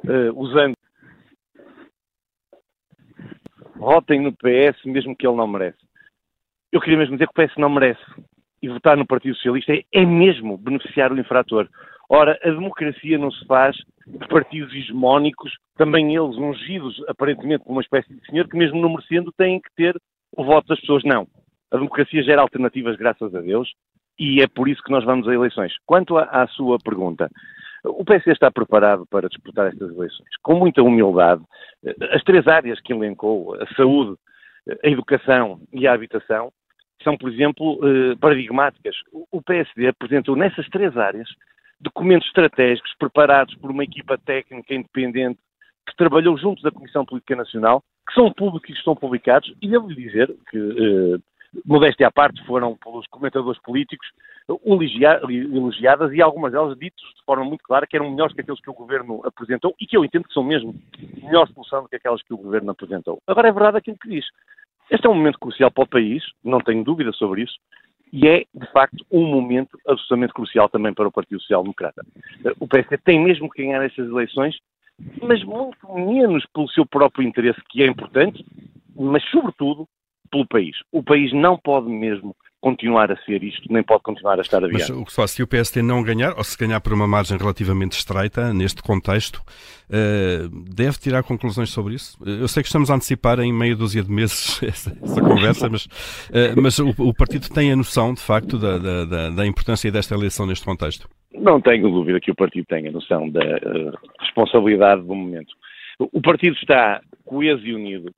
uh, 0.05 0.39
usando 0.39 0.75
votem 3.75 4.21
no 4.21 4.31
PS 4.31 4.83
mesmo 4.85 5.15
que 5.15 5.25
ele 5.25 5.35
não 5.35 5.47
merece. 5.47 5.79
Eu 6.71 6.79
queria 6.79 6.99
mesmo 6.99 7.15
dizer 7.15 7.27
que 7.27 7.41
o 7.41 7.47
PS 7.47 7.55
não 7.57 7.69
merece. 7.69 8.01
E 8.61 8.69
votar 8.69 8.95
no 8.95 9.07
Partido 9.07 9.35
Socialista 9.35 9.73
é, 9.73 9.83
é 9.91 10.05
mesmo 10.05 10.55
beneficiar 10.55 11.11
o 11.11 11.19
infrator. 11.19 11.67
Ora, 12.07 12.37
a 12.43 12.49
democracia 12.49 13.17
não 13.17 13.31
se 13.31 13.43
faz 13.45 13.75
de 14.05 14.27
partidos 14.27 14.73
hegemónicos, 14.73 15.51
também 15.75 16.15
eles 16.15 16.37
ungidos 16.37 17.01
aparentemente 17.07 17.63
por 17.63 17.71
uma 17.71 17.81
espécie 17.81 18.13
de 18.13 18.23
senhor 18.27 18.47
que 18.47 18.57
mesmo 18.57 18.79
não 18.79 18.89
merecendo 18.89 19.31
têm 19.31 19.59
que 19.59 19.69
ter 19.75 19.95
o 20.37 20.43
voto 20.43 20.67
das 20.67 20.79
pessoas. 20.79 21.03
Não. 21.03 21.27
A 21.71 21.77
democracia 21.77 22.21
gera 22.21 22.41
alternativas, 22.41 22.97
graças 22.97 23.33
a 23.33 23.41
Deus, 23.41 23.71
e 24.21 24.39
é 24.39 24.47
por 24.47 24.69
isso 24.69 24.83
que 24.83 24.91
nós 24.91 25.03
vamos 25.03 25.27
a 25.27 25.33
eleições. 25.33 25.73
Quanto 25.83 26.15
à, 26.15 26.25
à 26.25 26.47
sua 26.49 26.77
pergunta, 26.77 27.27
o 27.83 28.05
PC 28.05 28.31
está 28.31 28.51
preparado 28.51 29.03
para 29.07 29.27
disputar 29.27 29.65
estas 29.65 29.89
eleições. 29.89 30.29
Com 30.43 30.53
muita 30.53 30.83
humildade, 30.83 31.41
as 32.11 32.21
três 32.21 32.47
áreas 32.47 32.79
que 32.81 32.93
elencou, 32.93 33.55
a 33.55 33.65
saúde, 33.75 34.15
a 34.83 34.87
educação 34.87 35.59
e 35.73 35.87
a 35.87 35.93
habitação, 35.93 36.53
são, 37.03 37.17
por 37.17 37.31
exemplo, 37.31 37.79
eh, 37.83 38.15
paradigmáticas. 38.21 38.95
O 39.31 39.41
PSD 39.41 39.87
apresentou 39.87 40.35
nessas 40.35 40.69
três 40.69 40.95
áreas 40.95 41.27
documentos 41.79 42.27
estratégicos 42.27 42.93
preparados 42.99 43.55
por 43.55 43.71
uma 43.71 43.83
equipa 43.83 44.19
técnica 44.19 44.75
independente 44.75 45.39
que 45.89 45.95
trabalhou 45.97 46.37
junto 46.37 46.61
da 46.61 46.69
Comissão 46.69 47.03
Política 47.03 47.35
Nacional, 47.35 47.83
que 48.07 48.13
são 48.13 48.31
públicos 48.31 48.69
e 48.69 48.73
estão 48.73 48.95
publicados, 48.95 49.51
e 49.59 49.67
devo 49.67 49.89
lhe 49.89 49.95
dizer 49.95 50.31
que 50.51 50.57
eh, 50.59 51.30
modéstia 51.65 52.07
à 52.07 52.11
parte, 52.11 52.43
foram 52.45 52.75
pelos 52.77 53.05
comentadores 53.07 53.61
políticos 53.61 54.07
elogiadas 54.65 56.11
e 56.13 56.21
algumas 56.21 56.51
delas 56.51 56.77
ditas 56.77 57.01
de 57.01 57.23
forma 57.25 57.45
muito 57.45 57.63
clara 57.63 57.87
que 57.87 57.95
eram 57.95 58.09
melhores 58.09 58.33
que 58.33 58.41
aqueles 58.41 58.61
que 58.61 58.69
o 58.69 58.73
Governo 58.73 59.21
apresentou 59.25 59.75
e 59.79 59.85
que 59.85 59.95
eu 59.95 60.03
entendo 60.03 60.27
que 60.27 60.33
são 60.33 60.43
mesmo 60.43 60.75
melhor 61.21 61.47
solução 61.49 61.83
do 61.83 61.89
que 61.89 61.95
aquelas 61.95 62.21
que 62.21 62.33
o 62.33 62.37
Governo 62.37 62.71
apresentou. 62.71 63.21
Agora 63.27 63.49
é 63.49 63.51
verdade 63.51 63.77
aquilo 63.77 63.97
que 63.97 64.09
diz. 64.09 64.25
Este 64.89 65.07
é 65.07 65.09
um 65.09 65.15
momento 65.15 65.39
crucial 65.39 65.71
para 65.71 65.83
o 65.83 65.87
país, 65.87 66.23
não 66.43 66.59
tenho 66.59 66.83
dúvida 66.83 67.11
sobre 67.13 67.43
isso, 67.43 67.55
e 68.11 68.27
é, 68.27 68.43
de 68.53 68.67
facto, 68.73 69.05
um 69.09 69.25
momento 69.25 69.79
absolutamente 69.87 70.33
crucial 70.33 70.67
também 70.67 70.93
para 70.93 71.07
o 71.07 71.11
Partido 71.11 71.39
Social 71.39 71.63
Democrata. 71.63 72.05
O 72.59 72.67
PSD 72.67 72.97
tem 72.97 73.23
mesmo 73.23 73.49
que 73.49 73.63
ganhar 73.63 73.81
estas 73.85 74.09
eleições, 74.09 74.57
mas 75.21 75.41
muito 75.45 75.93
menos 75.93 76.45
pelo 76.53 76.69
seu 76.69 76.85
próprio 76.85 77.25
interesse, 77.25 77.61
que 77.69 77.81
é 77.81 77.87
importante, 77.87 78.45
mas, 78.93 79.23
sobretudo, 79.29 79.87
pelo 80.31 80.47
país. 80.47 80.75
O 80.91 81.03
país 81.03 81.31
não 81.33 81.57
pode 81.57 81.89
mesmo 81.89 82.35
continuar 82.61 83.11
a 83.11 83.17
ser 83.25 83.43
isto, 83.43 83.63
nem 83.73 83.81
pode 83.81 84.03
continuar 84.03 84.37
a 84.37 84.41
estar 84.41 84.63
a 84.63 84.67
Mas 84.67 84.87
o 84.89 85.03
que 85.03 85.09
se 85.09 85.15
faz, 85.15 85.31
se 85.31 85.41
o 85.41 85.47
PST 85.47 85.81
não 85.81 86.03
ganhar, 86.03 86.37
ou 86.37 86.43
se 86.43 86.55
ganhar 86.55 86.79
por 86.79 86.93
uma 86.93 87.07
margem 87.07 87.37
relativamente 87.37 87.93
estreita, 87.93 88.53
neste 88.53 88.83
contexto, 88.83 89.37
uh, 89.89 90.47
deve 90.71 90.99
tirar 90.99 91.23
conclusões 91.23 91.71
sobre 91.71 91.95
isso? 91.95 92.17
Eu 92.23 92.47
sei 92.47 92.61
que 92.61 92.67
estamos 92.67 92.91
a 92.91 92.95
antecipar 92.95 93.39
em 93.39 93.51
meia 93.51 93.75
dúzia 93.75 94.03
de 94.03 94.11
meses 94.11 94.61
essa, 94.63 94.95
essa 95.01 95.21
conversa, 95.21 95.69
mas, 95.69 95.85
uh, 95.85 96.61
mas 96.61 96.77
o, 96.77 96.89
o, 96.99 97.13
partido 97.13 97.49
tem 97.49 97.71
a 97.71 97.75
noção, 97.75 98.13
de 98.13 98.21
facto, 98.21 98.59
da, 98.59 98.77
da, 98.77 99.29
da, 99.31 99.47
importância 99.47 99.91
desta 99.91 100.13
eleição 100.13 100.45
neste 100.45 100.63
contexto? 100.63 101.09
Não 101.33 101.59
tenho 101.59 101.89
dúvida 101.89 102.19
que 102.19 102.29
o 102.29 102.35
partido 102.35 102.65
tenha 102.65 102.89
a 102.89 102.93
noção 102.93 103.27
da 103.27 103.41
uh, 103.41 103.97
responsabilidade 104.19 105.01
do 105.01 105.15
momento. 105.15 105.51
O 105.97 106.21
partido 106.21 106.55
está 106.55 107.01
coeso 107.25 107.65
e 107.65 107.73
unido 107.73 108.11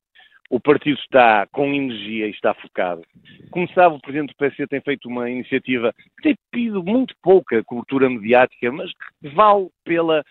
o 0.50 0.60
partido 0.60 1.00
está 1.00 1.48
com 1.48 1.74
energia 1.74 2.28
e 2.28 2.32
está 2.32 2.54
focado. 2.54 3.02
Como 3.52 3.68
sabe, 3.74 3.96
o 3.96 4.00
Presidente 4.00 4.30
do 4.30 4.38
PSD 4.38 4.68
tem 4.68 4.82
feito 4.82 5.08
uma 5.08 5.30
iniciativa 5.30 5.94
que 6.18 6.24
tem 6.24 6.36
pedido 6.52 6.84
muito 6.84 7.16
pouca 7.22 7.64
cobertura 7.64 8.10
mediática, 8.10 8.72
mas 8.72 8.92
que 8.92 9.30
vale 9.30 9.70
pela 9.84 10.24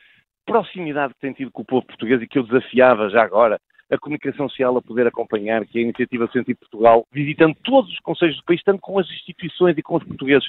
proximidade 0.47 1.15
que 1.15 1.21
tem 1.21 1.33
tido 1.33 1.51
com 1.51 1.63
o 1.63 1.67
povo 1.67 1.87
português 1.87 2.21
e 2.21 2.27
que 2.27 2.39
eu 2.39 2.45
desafiava 2.45 3.09
já 3.09 3.23
agora 3.23 3.59
a 3.91 3.99
comunicação 3.99 4.49
social 4.49 4.77
a 4.77 4.83
poder 4.83 5.07
acompanhar, 5.07 5.67
que 5.67 5.79
é 5.79 5.83
a 5.83 5.85
iniciativa 5.85 6.31
Sentido 6.33 6.57
Portugal, 6.57 7.07
visitando 7.13 7.55
todos 7.63 7.93
os 7.93 7.99
conselhos 8.01 8.37
do 8.37 8.45
país, 8.45 8.63
tanto 8.63 8.81
com 8.81 8.99
as 8.99 9.09
instituições 9.11 9.77
e 9.77 9.83
com 9.83 9.97
os 9.97 10.05
portugueses. 10.05 10.49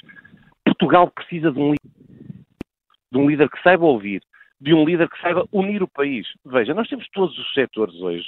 Portugal 0.64 1.10
precisa 1.10 1.52
de 1.52 1.58
um 1.58 1.72
líder, 1.72 1.90
de 3.12 3.18
um 3.18 3.28
líder 3.28 3.50
que 3.50 3.62
saiba 3.62 3.84
ouvir, 3.84 4.22
de 4.60 4.72
um 4.72 4.84
líder 4.84 5.10
que 5.10 5.20
saiba 5.20 5.46
unir 5.52 5.82
o 5.82 5.88
país. 5.88 6.26
Veja, 6.44 6.72
nós 6.72 6.88
temos 6.88 7.06
todos 7.10 7.38
os 7.38 7.52
setores 7.52 7.94
hoje 7.96 8.26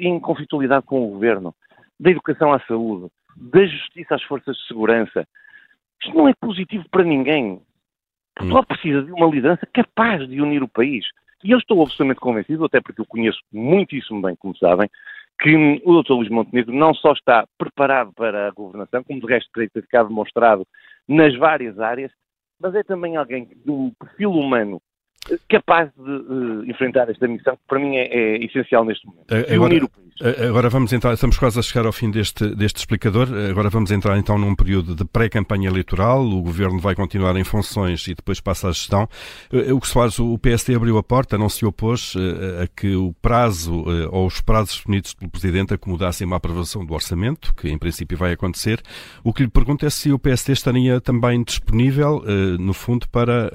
em, 0.00 0.20
conflitualidade 0.20 0.86
com 0.86 1.04
o 1.04 1.10
governo, 1.10 1.54
da 1.98 2.10
educação 2.10 2.52
à 2.52 2.60
saúde, 2.60 3.08
da 3.36 3.64
justiça 3.66 4.14
às 4.14 4.22
forças 4.22 4.56
de 4.56 4.66
segurança. 4.66 5.26
Isto 6.02 6.16
não 6.16 6.28
é 6.28 6.34
positivo 6.34 6.84
para 6.90 7.04
ninguém. 7.04 7.60
Portugal 8.34 8.62
hum. 8.62 8.66
precisa 8.66 9.02
de 9.02 9.12
uma 9.12 9.26
liderança 9.26 9.66
capaz 9.72 10.28
de 10.28 10.40
unir 10.40 10.62
o 10.62 10.68
país. 10.68 11.06
E 11.44 11.50
eu 11.50 11.58
estou 11.58 11.82
absolutamente 11.82 12.20
convencido, 12.20 12.64
até 12.64 12.80
porque 12.80 13.00
eu 13.00 13.06
conheço 13.06 13.38
muitíssimo 13.52 14.22
bem, 14.22 14.36
como 14.36 14.56
sabem, 14.56 14.88
que 15.40 15.80
o 15.84 16.02
Dr. 16.02 16.12
Luís 16.12 16.28
Montenegro 16.28 16.72
não 16.72 16.94
só 16.94 17.12
está 17.12 17.44
preparado 17.58 18.12
para 18.12 18.46
a 18.46 18.50
governação, 18.50 19.02
como 19.02 19.20
de 19.20 19.26
resto 19.26 19.50
creio 19.52 19.70
ter 19.70 19.82
ficado 19.82 20.08
demonstrado 20.08 20.66
nas 21.08 21.36
várias 21.36 21.78
áreas, 21.80 22.12
mas 22.60 22.74
é 22.74 22.82
também 22.84 23.16
alguém 23.16 23.46
de 23.46 23.70
um 23.70 23.90
perfil 23.98 24.30
humano 24.30 24.80
capaz 25.48 25.90
de 25.96 26.10
uh, 26.10 26.64
enfrentar 26.68 27.08
esta 27.08 27.28
missão, 27.28 27.54
que 27.54 27.62
para 27.68 27.78
mim 27.78 27.96
é, 27.96 28.06
é 28.06 28.44
essencial 28.44 28.84
neste 28.84 29.06
momento. 29.06 29.26
Agora, 29.30 29.70
unir 29.70 29.84
o 29.84 29.88
país. 29.88 30.02
Agora 30.48 30.68
vamos 30.68 30.92
entrar, 30.92 31.14
estamos 31.14 31.38
quase 31.38 31.58
a 31.58 31.62
chegar 31.62 31.86
ao 31.86 31.92
fim 31.92 32.10
deste, 32.10 32.54
deste 32.54 32.78
explicador. 32.78 33.28
Agora 33.50 33.70
vamos 33.70 33.90
entrar 33.90 34.18
então 34.18 34.36
num 34.38 34.54
período 34.54 34.94
de 34.94 35.04
pré-campanha 35.04 35.68
eleitoral. 35.68 36.22
O 36.24 36.42
governo 36.42 36.78
vai 36.78 36.94
continuar 36.94 37.36
em 37.36 37.44
funções 37.44 38.06
e 38.06 38.14
depois 38.14 38.40
passa 38.40 38.68
à 38.68 38.72
gestão. 38.72 39.08
O 39.72 39.80
que 39.80 39.88
se 39.88 39.94
faz, 39.94 40.18
o 40.18 40.38
PSD 40.38 40.74
abriu 40.74 40.98
a 40.98 41.02
porta, 41.02 41.38
não 41.38 41.48
se 41.48 41.64
opôs 41.64 42.14
a 42.62 42.66
que 42.68 42.94
o 42.94 43.14
prazo 43.20 43.84
ou 44.10 44.26
os 44.26 44.40
prazos 44.40 44.76
definidos 44.76 45.14
pelo 45.14 45.30
Presidente 45.30 45.74
acomodassem 45.74 46.26
uma 46.26 46.36
aprovação 46.36 46.84
do 46.84 46.94
orçamento, 46.94 47.54
que 47.54 47.68
em 47.68 47.78
princípio 47.78 48.16
vai 48.16 48.32
acontecer. 48.32 48.80
O 49.24 49.32
que 49.32 49.42
lhe 49.42 49.50
pergunto 49.50 49.86
é 49.86 49.90
se 49.90 50.12
o 50.12 50.18
PSD 50.18 50.52
estaria 50.52 51.00
também 51.00 51.42
disponível, 51.42 52.22
no 52.60 52.74
fundo, 52.74 53.08
para 53.08 53.50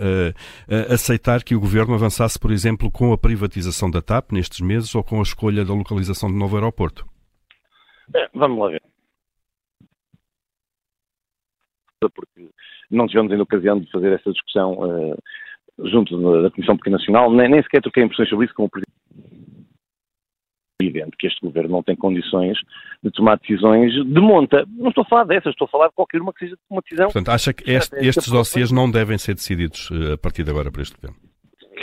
aceitar 0.89 1.43
que 1.43 1.56
o 1.58 1.60
governo 1.60 1.96
avançasse, 1.96 2.39
por 2.39 2.52
exemplo, 2.52 2.91
com 2.91 3.12
a 3.12 3.17
privatização 3.17 3.89
da 3.89 4.02
TAP 4.02 4.32
nestes 4.32 4.62
meses 4.62 4.93
ou 4.96 5.04
com 5.04 5.20
a 5.20 5.24
escolha 5.24 5.65
da 5.65 5.74
localização 5.74 6.30
de 6.30 6.36
novo 6.36 6.56
aeroporto? 6.56 7.06
É, 8.15 8.30
vamos 8.34 8.60
lá 8.60 8.70
ver. 8.70 8.82
Porque 12.00 12.50
não 12.91 13.08
tivemos 13.08 13.32
ainda 13.32 13.43
ocasião 13.43 13.80
de 13.80 13.89
fazer 13.91 14.13
essa 14.13 14.32
discussão 14.32 14.74
uh, 14.74 15.17
junto 15.89 16.15
da 16.41 16.52
Comissão 16.52 16.78
Política 16.78 16.91
Nacional, 16.91 17.32
nem, 17.32 17.50
nem 17.50 17.62
sequer 17.63 17.82
troquei 17.82 18.04
impressões 18.04 18.30
sobre 18.30 18.46
isso 18.46 18.56
com 18.56 18.65
o 18.65 18.70
Presidente. 18.70 18.88
É 20.80 20.86
evidente 20.86 21.17
que 21.17 21.26
este 21.26 21.41
governo 21.41 21.72
não 21.72 21.84
tem 21.84 21.96
condições 21.96 22.56
de 23.04 23.10
tomar 23.10 23.39
decisões 23.39 23.93
de 23.93 24.22
monta. 24.22 24.63
Não 24.70 24.89
estou 24.89 25.04
a 25.04 25.08
falar 25.08 25.24
dessas, 25.24 25.52
estou 25.52 25.65
a 25.65 25.70
falar 25.70 25.88
de 25.88 25.96
qualquer 25.96 26.22
uma 26.22 26.32
que 26.32 26.46
seja 26.46 26.56
uma 26.70 26.82
decisão. 26.82 27.08
Portanto, 27.08 27.30
acha 27.30 27.52
que 27.52 27.70
este, 27.70 27.96
estes 27.98 28.30
dossiês 28.30 28.72
não 28.72 28.89
devem 28.89 29.17
ser 29.17 29.34
decididos 29.34 29.89
uh, 29.89 30.13
a 30.13 30.17
partir 30.17 30.43
de 30.43 30.52
agora 30.52 30.72
por 30.72 30.82
este 30.82 30.96
governo? 30.96 31.26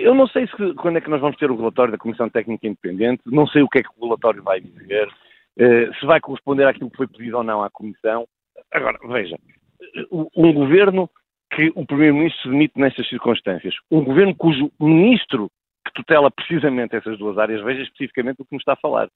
Eu 0.04 0.14
não 0.14 0.26
sei 0.28 0.46
se, 0.46 0.74
quando 0.74 0.98
é 0.98 1.00
que 1.00 1.08
nós 1.08 1.18
vamos 1.18 1.38
ter 1.38 1.50
o 1.50 1.56
relatório 1.56 1.92
da 1.92 1.98
Comissão 1.98 2.28
Técnica 2.28 2.66
Independente, 2.66 3.22
não 3.24 3.46
sei 3.46 3.62
o 3.62 3.68
que 3.68 3.78
é 3.78 3.82
que 3.82 3.88
o 3.96 4.04
relatório 4.04 4.42
vai 4.42 4.60
dizer, 4.60 5.08
uh, 5.08 5.94
se 5.98 6.04
vai 6.04 6.20
corresponder 6.20 6.66
àquilo 6.66 6.90
que 6.90 6.98
foi 6.98 7.06
pedido 7.06 7.38
ou 7.38 7.42
não 7.42 7.64
à 7.64 7.70
Comissão. 7.70 8.28
Agora, 8.70 8.98
veja, 9.08 9.34
um 10.10 10.52
governo 10.52 11.08
que 11.54 11.72
o 11.74 11.86
Primeiro-Ministro 11.86 12.42
se 12.42 12.48
demite 12.50 12.78
nestas 12.78 13.08
circunstâncias, 13.08 13.74
um 13.90 14.04
governo 14.04 14.34
cujo 14.34 14.70
Ministro 14.78 15.50
que 15.86 15.92
tutela 15.94 16.30
precisamente 16.30 16.96
essas 16.96 17.18
duas 17.18 17.38
áreas, 17.38 17.62
veja 17.62 17.82
especificamente 17.82 18.42
o 18.42 18.44
que 18.44 18.54
me 18.54 18.58
está 18.58 18.74
a 18.74 18.76
falar, 18.76 19.08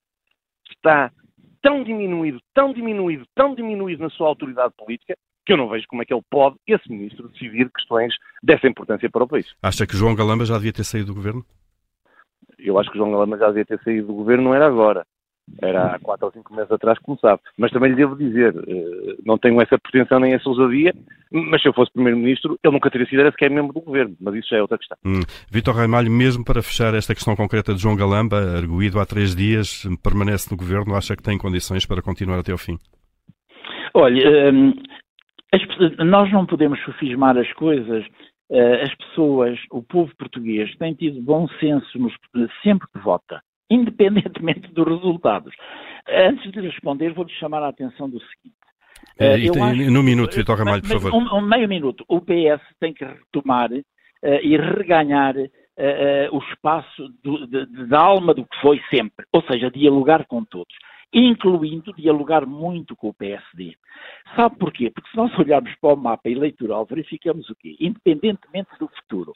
está 0.70 1.12
tão 1.60 1.82
diminuído, 1.82 2.40
tão 2.54 2.72
diminuído, 2.72 3.26
tão 3.34 3.54
diminuído 3.54 4.02
na 4.02 4.10
sua 4.10 4.28
autoridade 4.28 4.72
política, 4.74 5.14
que 5.48 5.52
eu 5.54 5.56
não 5.56 5.66
vejo 5.66 5.86
como 5.88 6.02
é 6.02 6.04
que 6.04 6.12
ele 6.12 6.22
pode, 6.30 6.56
esse 6.66 6.92
ministro, 6.92 7.26
decidir 7.30 7.70
questões 7.70 8.14
dessa 8.42 8.68
importância 8.68 9.08
para 9.08 9.24
o 9.24 9.26
país. 9.26 9.46
Acha 9.62 9.86
que 9.86 9.96
João 9.96 10.14
Galamba 10.14 10.44
já 10.44 10.56
devia 10.58 10.74
ter 10.74 10.84
saído 10.84 11.06
do 11.06 11.14
governo? 11.14 11.42
Eu 12.58 12.78
acho 12.78 12.90
que 12.90 12.98
João 12.98 13.12
Galamba 13.12 13.38
já 13.38 13.46
devia 13.46 13.64
ter 13.64 13.80
saído 13.82 14.08
do 14.08 14.12
governo, 14.12 14.44
não 14.44 14.54
era 14.54 14.66
agora. 14.66 15.06
Era 15.62 15.94
há 15.94 15.98
quatro 16.00 16.26
ou 16.26 16.32
cinco 16.32 16.54
meses 16.54 16.70
atrás, 16.70 16.98
como 16.98 17.18
sabe. 17.18 17.40
Mas 17.56 17.70
também 17.70 17.88
lhe 17.88 17.96
devo 17.96 18.14
dizer, 18.14 18.54
eh, 18.54 19.16
não 19.24 19.38
tenho 19.38 19.58
essa 19.62 19.78
pretensão 19.78 20.20
nem 20.20 20.34
essa 20.34 20.46
ousadia, 20.46 20.92
mas 21.32 21.62
se 21.62 21.68
eu 21.68 21.72
fosse 21.72 21.90
Primeiro-Ministro, 21.94 22.58
ele 22.62 22.74
nunca 22.74 22.90
teria 22.90 23.06
sido 23.06 23.20
era 23.20 23.30
sequer 23.30 23.50
membro 23.50 23.72
do 23.72 23.80
Governo. 23.80 24.14
Mas 24.20 24.34
isso 24.34 24.48
já 24.50 24.58
é 24.58 24.60
outra 24.60 24.76
questão. 24.76 24.98
Hum. 25.06 25.22
Vítor 25.50 25.74
Ramalho, 25.74 26.10
mesmo 26.10 26.44
para 26.44 26.60
fechar 26.60 26.92
esta 26.92 27.14
questão 27.14 27.34
concreta 27.34 27.72
de 27.72 27.80
João 27.80 27.96
Galamba, 27.96 28.36
arguído 28.54 29.00
há 29.00 29.06
três 29.06 29.34
dias, 29.34 29.88
permanece 30.02 30.50
no 30.50 30.58
Governo, 30.58 30.94
acha 30.94 31.16
que 31.16 31.22
tem 31.22 31.38
condições 31.38 31.86
para 31.86 32.02
continuar 32.02 32.38
até 32.38 32.52
ao 32.52 32.58
fim? 32.58 32.76
Olha, 33.94 34.52
hum, 34.52 34.74
as, 35.52 36.06
nós 36.06 36.30
não 36.32 36.46
podemos 36.46 36.82
sofismar 36.84 37.36
as 37.36 37.50
coisas. 37.54 38.04
Uh, 38.50 38.82
as 38.82 38.94
pessoas, 38.94 39.58
o 39.70 39.82
povo 39.82 40.10
português, 40.16 40.74
tem 40.76 40.94
tido 40.94 41.20
bom 41.20 41.46
senso 41.60 41.98
nos, 41.98 42.14
sempre 42.62 42.88
que 42.92 42.98
vota, 42.98 43.42
independentemente 43.70 44.72
dos 44.72 44.86
resultados. 44.86 45.54
Antes 46.08 46.50
de 46.50 46.60
responder, 46.60 47.12
vou-lhe 47.12 47.32
chamar 47.32 47.62
a 47.62 47.68
atenção 47.68 48.08
do 48.08 48.18
seguinte. 48.18 48.56
Uh, 49.20 49.36
e 49.36 49.50
tem, 49.50 49.62
acho, 49.62 49.90
no 49.90 50.02
minuto, 50.02 50.34
Vitor 50.34 50.56
Ramalho, 50.56 50.80
por 50.82 51.00
favor. 51.00 51.14
Um, 51.14 51.38
um, 51.38 51.40
meio 51.42 51.68
minuto. 51.68 52.04
O 52.08 52.20
PS 52.20 52.62
tem 52.80 52.94
que 52.94 53.04
retomar 53.04 53.70
uh, 53.70 53.82
e 54.22 54.56
reganhar 54.56 55.34
o 56.32 56.38
espaço 56.38 57.08
do, 57.22 57.46
de, 57.46 57.64
de, 57.66 57.86
da 57.86 58.00
alma 58.00 58.34
do 58.34 58.44
que 58.44 58.60
foi 58.60 58.80
sempre, 58.90 59.24
ou 59.32 59.40
seja, 59.42 59.70
dialogar 59.70 60.26
com 60.26 60.44
todos 60.44 60.74
incluindo 61.12 61.92
dialogar 61.94 62.46
muito 62.46 62.94
com 62.94 63.08
o 63.08 63.14
PSD. 63.14 63.74
Sabe 64.36 64.56
porquê? 64.56 64.90
Porque 64.90 65.10
se 65.10 65.16
nós 65.16 65.36
olharmos 65.38 65.74
para 65.80 65.94
o 65.94 65.96
mapa 65.96 66.28
eleitoral, 66.28 66.84
verificamos 66.84 67.48
o 67.48 67.54
quê? 67.54 67.76
Independentemente 67.80 68.70
do 68.78 68.88
futuro, 68.88 69.32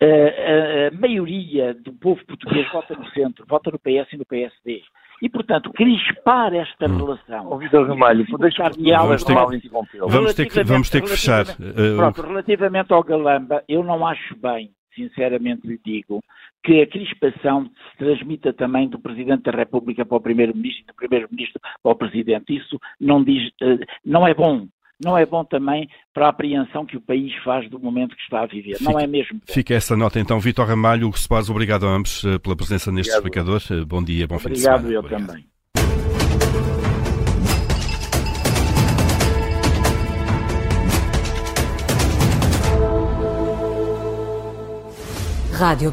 a, 0.00 0.04
a, 0.04 0.88
a 0.88 0.90
maioria 0.92 1.74
do 1.74 1.92
povo 1.92 2.24
português 2.24 2.70
vota 2.72 2.94
no 2.94 3.08
centro, 3.10 3.44
vota 3.48 3.70
no 3.70 3.78
PS 3.78 4.12
e 4.12 4.16
no 4.16 4.24
PSD. 4.24 4.82
E, 5.20 5.28
portanto, 5.28 5.72
crispar 5.72 6.54
esta 6.54 6.86
hum. 6.86 6.96
relação. 6.96 7.50
Oh, 7.50 7.58
Vitor 7.58 7.88
Ramalho, 7.88 8.24
deixar 8.38 8.70
vamos, 8.70 9.24
ter, 9.24 9.34
vamos, 9.34 10.34
ter 10.34 10.46
que, 10.46 10.62
vamos 10.62 10.90
ter 10.90 11.02
que 11.02 11.08
fechar. 11.08 11.44
Pronto, 11.96 12.22
relativamente 12.22 12.92
ao 12.92 13.02
Galamba, 13.02 13.64
eu 13.68 13.82
não 13.82 14.06
acho 14.06 14.36
bem 14.36 14.70
sinceramente 14.98 15.66
lhe 15.66 15.78
digo, 15.84 16.20
que 16.64 16.82
a 16.82 16.86
crispação 16.86 17.64
se 17.64 17.98
transmita 17.98 18.52
também 18.52 18.88
do 18.88 18.98
Presidente 18.98 19.44
da 19.44 19.52
República 19.52 20.04
para 20.04 20.16
o 20.16 20.20
Primeiro-Ministro 20.20 20.82
e 20.82 20.86
do 20.86 20.94
Primeiro-Ministro 20.94 21.60
para 21.82 21.92
o 21.92 21.94
Presidente. 21.94 22.56
Isso 22.56 22.78
não, 23.00 23.22
diz, 23.22 23.50
eh, 23.62 23.78
não 24.04 24.26
é 24.26 24.34
bom. 24.34 24.66
Não 25.02 25.16
é 25.16 25.24
bom 25.24 25.44
também 25.44 25.88
para 26.12 26.26
a 26.26 26.30
apreensão 26.30 26.84
que 26.84 26.96
o 26.96 27.00
país 27.00 27.32
faz 27.44 27.70
do 27.70 27.78
momento 27.78 28.16
que 28.16 28.22
está 28.22 28.42
a 28.42 28.46
viver. 28.46 28.78
Fica, 28.78 28.90
não 28.90 28.98
é 28.98 29.06
mesmo. 29.06 29.38
Bom. 29.38 29.54
Fica 29.54 29.72
essa 29.74 29.96
nota 29.96 30.18
então. 30.18 30.40
Vitor 30.40 30.66
Ramalho, 30.66 31.06
Hugo 31.06 31.16
Soares, 31.16 31.48
obrigado 31.48 31.86
a 31.86 31.90
ambos 31.90 32.24
eh, 32.24 32.38
pela 32.38 32.56
presença 32.56 32.90
neste 32.90 33.16
obrigado. 33.16 33.54
explicador. 33.56 33.82
Eh, 33.82 33.84
bom 33.84 34.02
dia, 34.02 34.26
bom 34.26 34.34
obrigado, 34.34 34.48
fim 34.48 34.54
de 34.54 34.60
semana. 34.60 34.78
Obrigado, 34.80 34.92
eu 34.92 34.98
obrigado. 34.98 35.26
também. 35.28 35.58
Rádio 45.58 45.92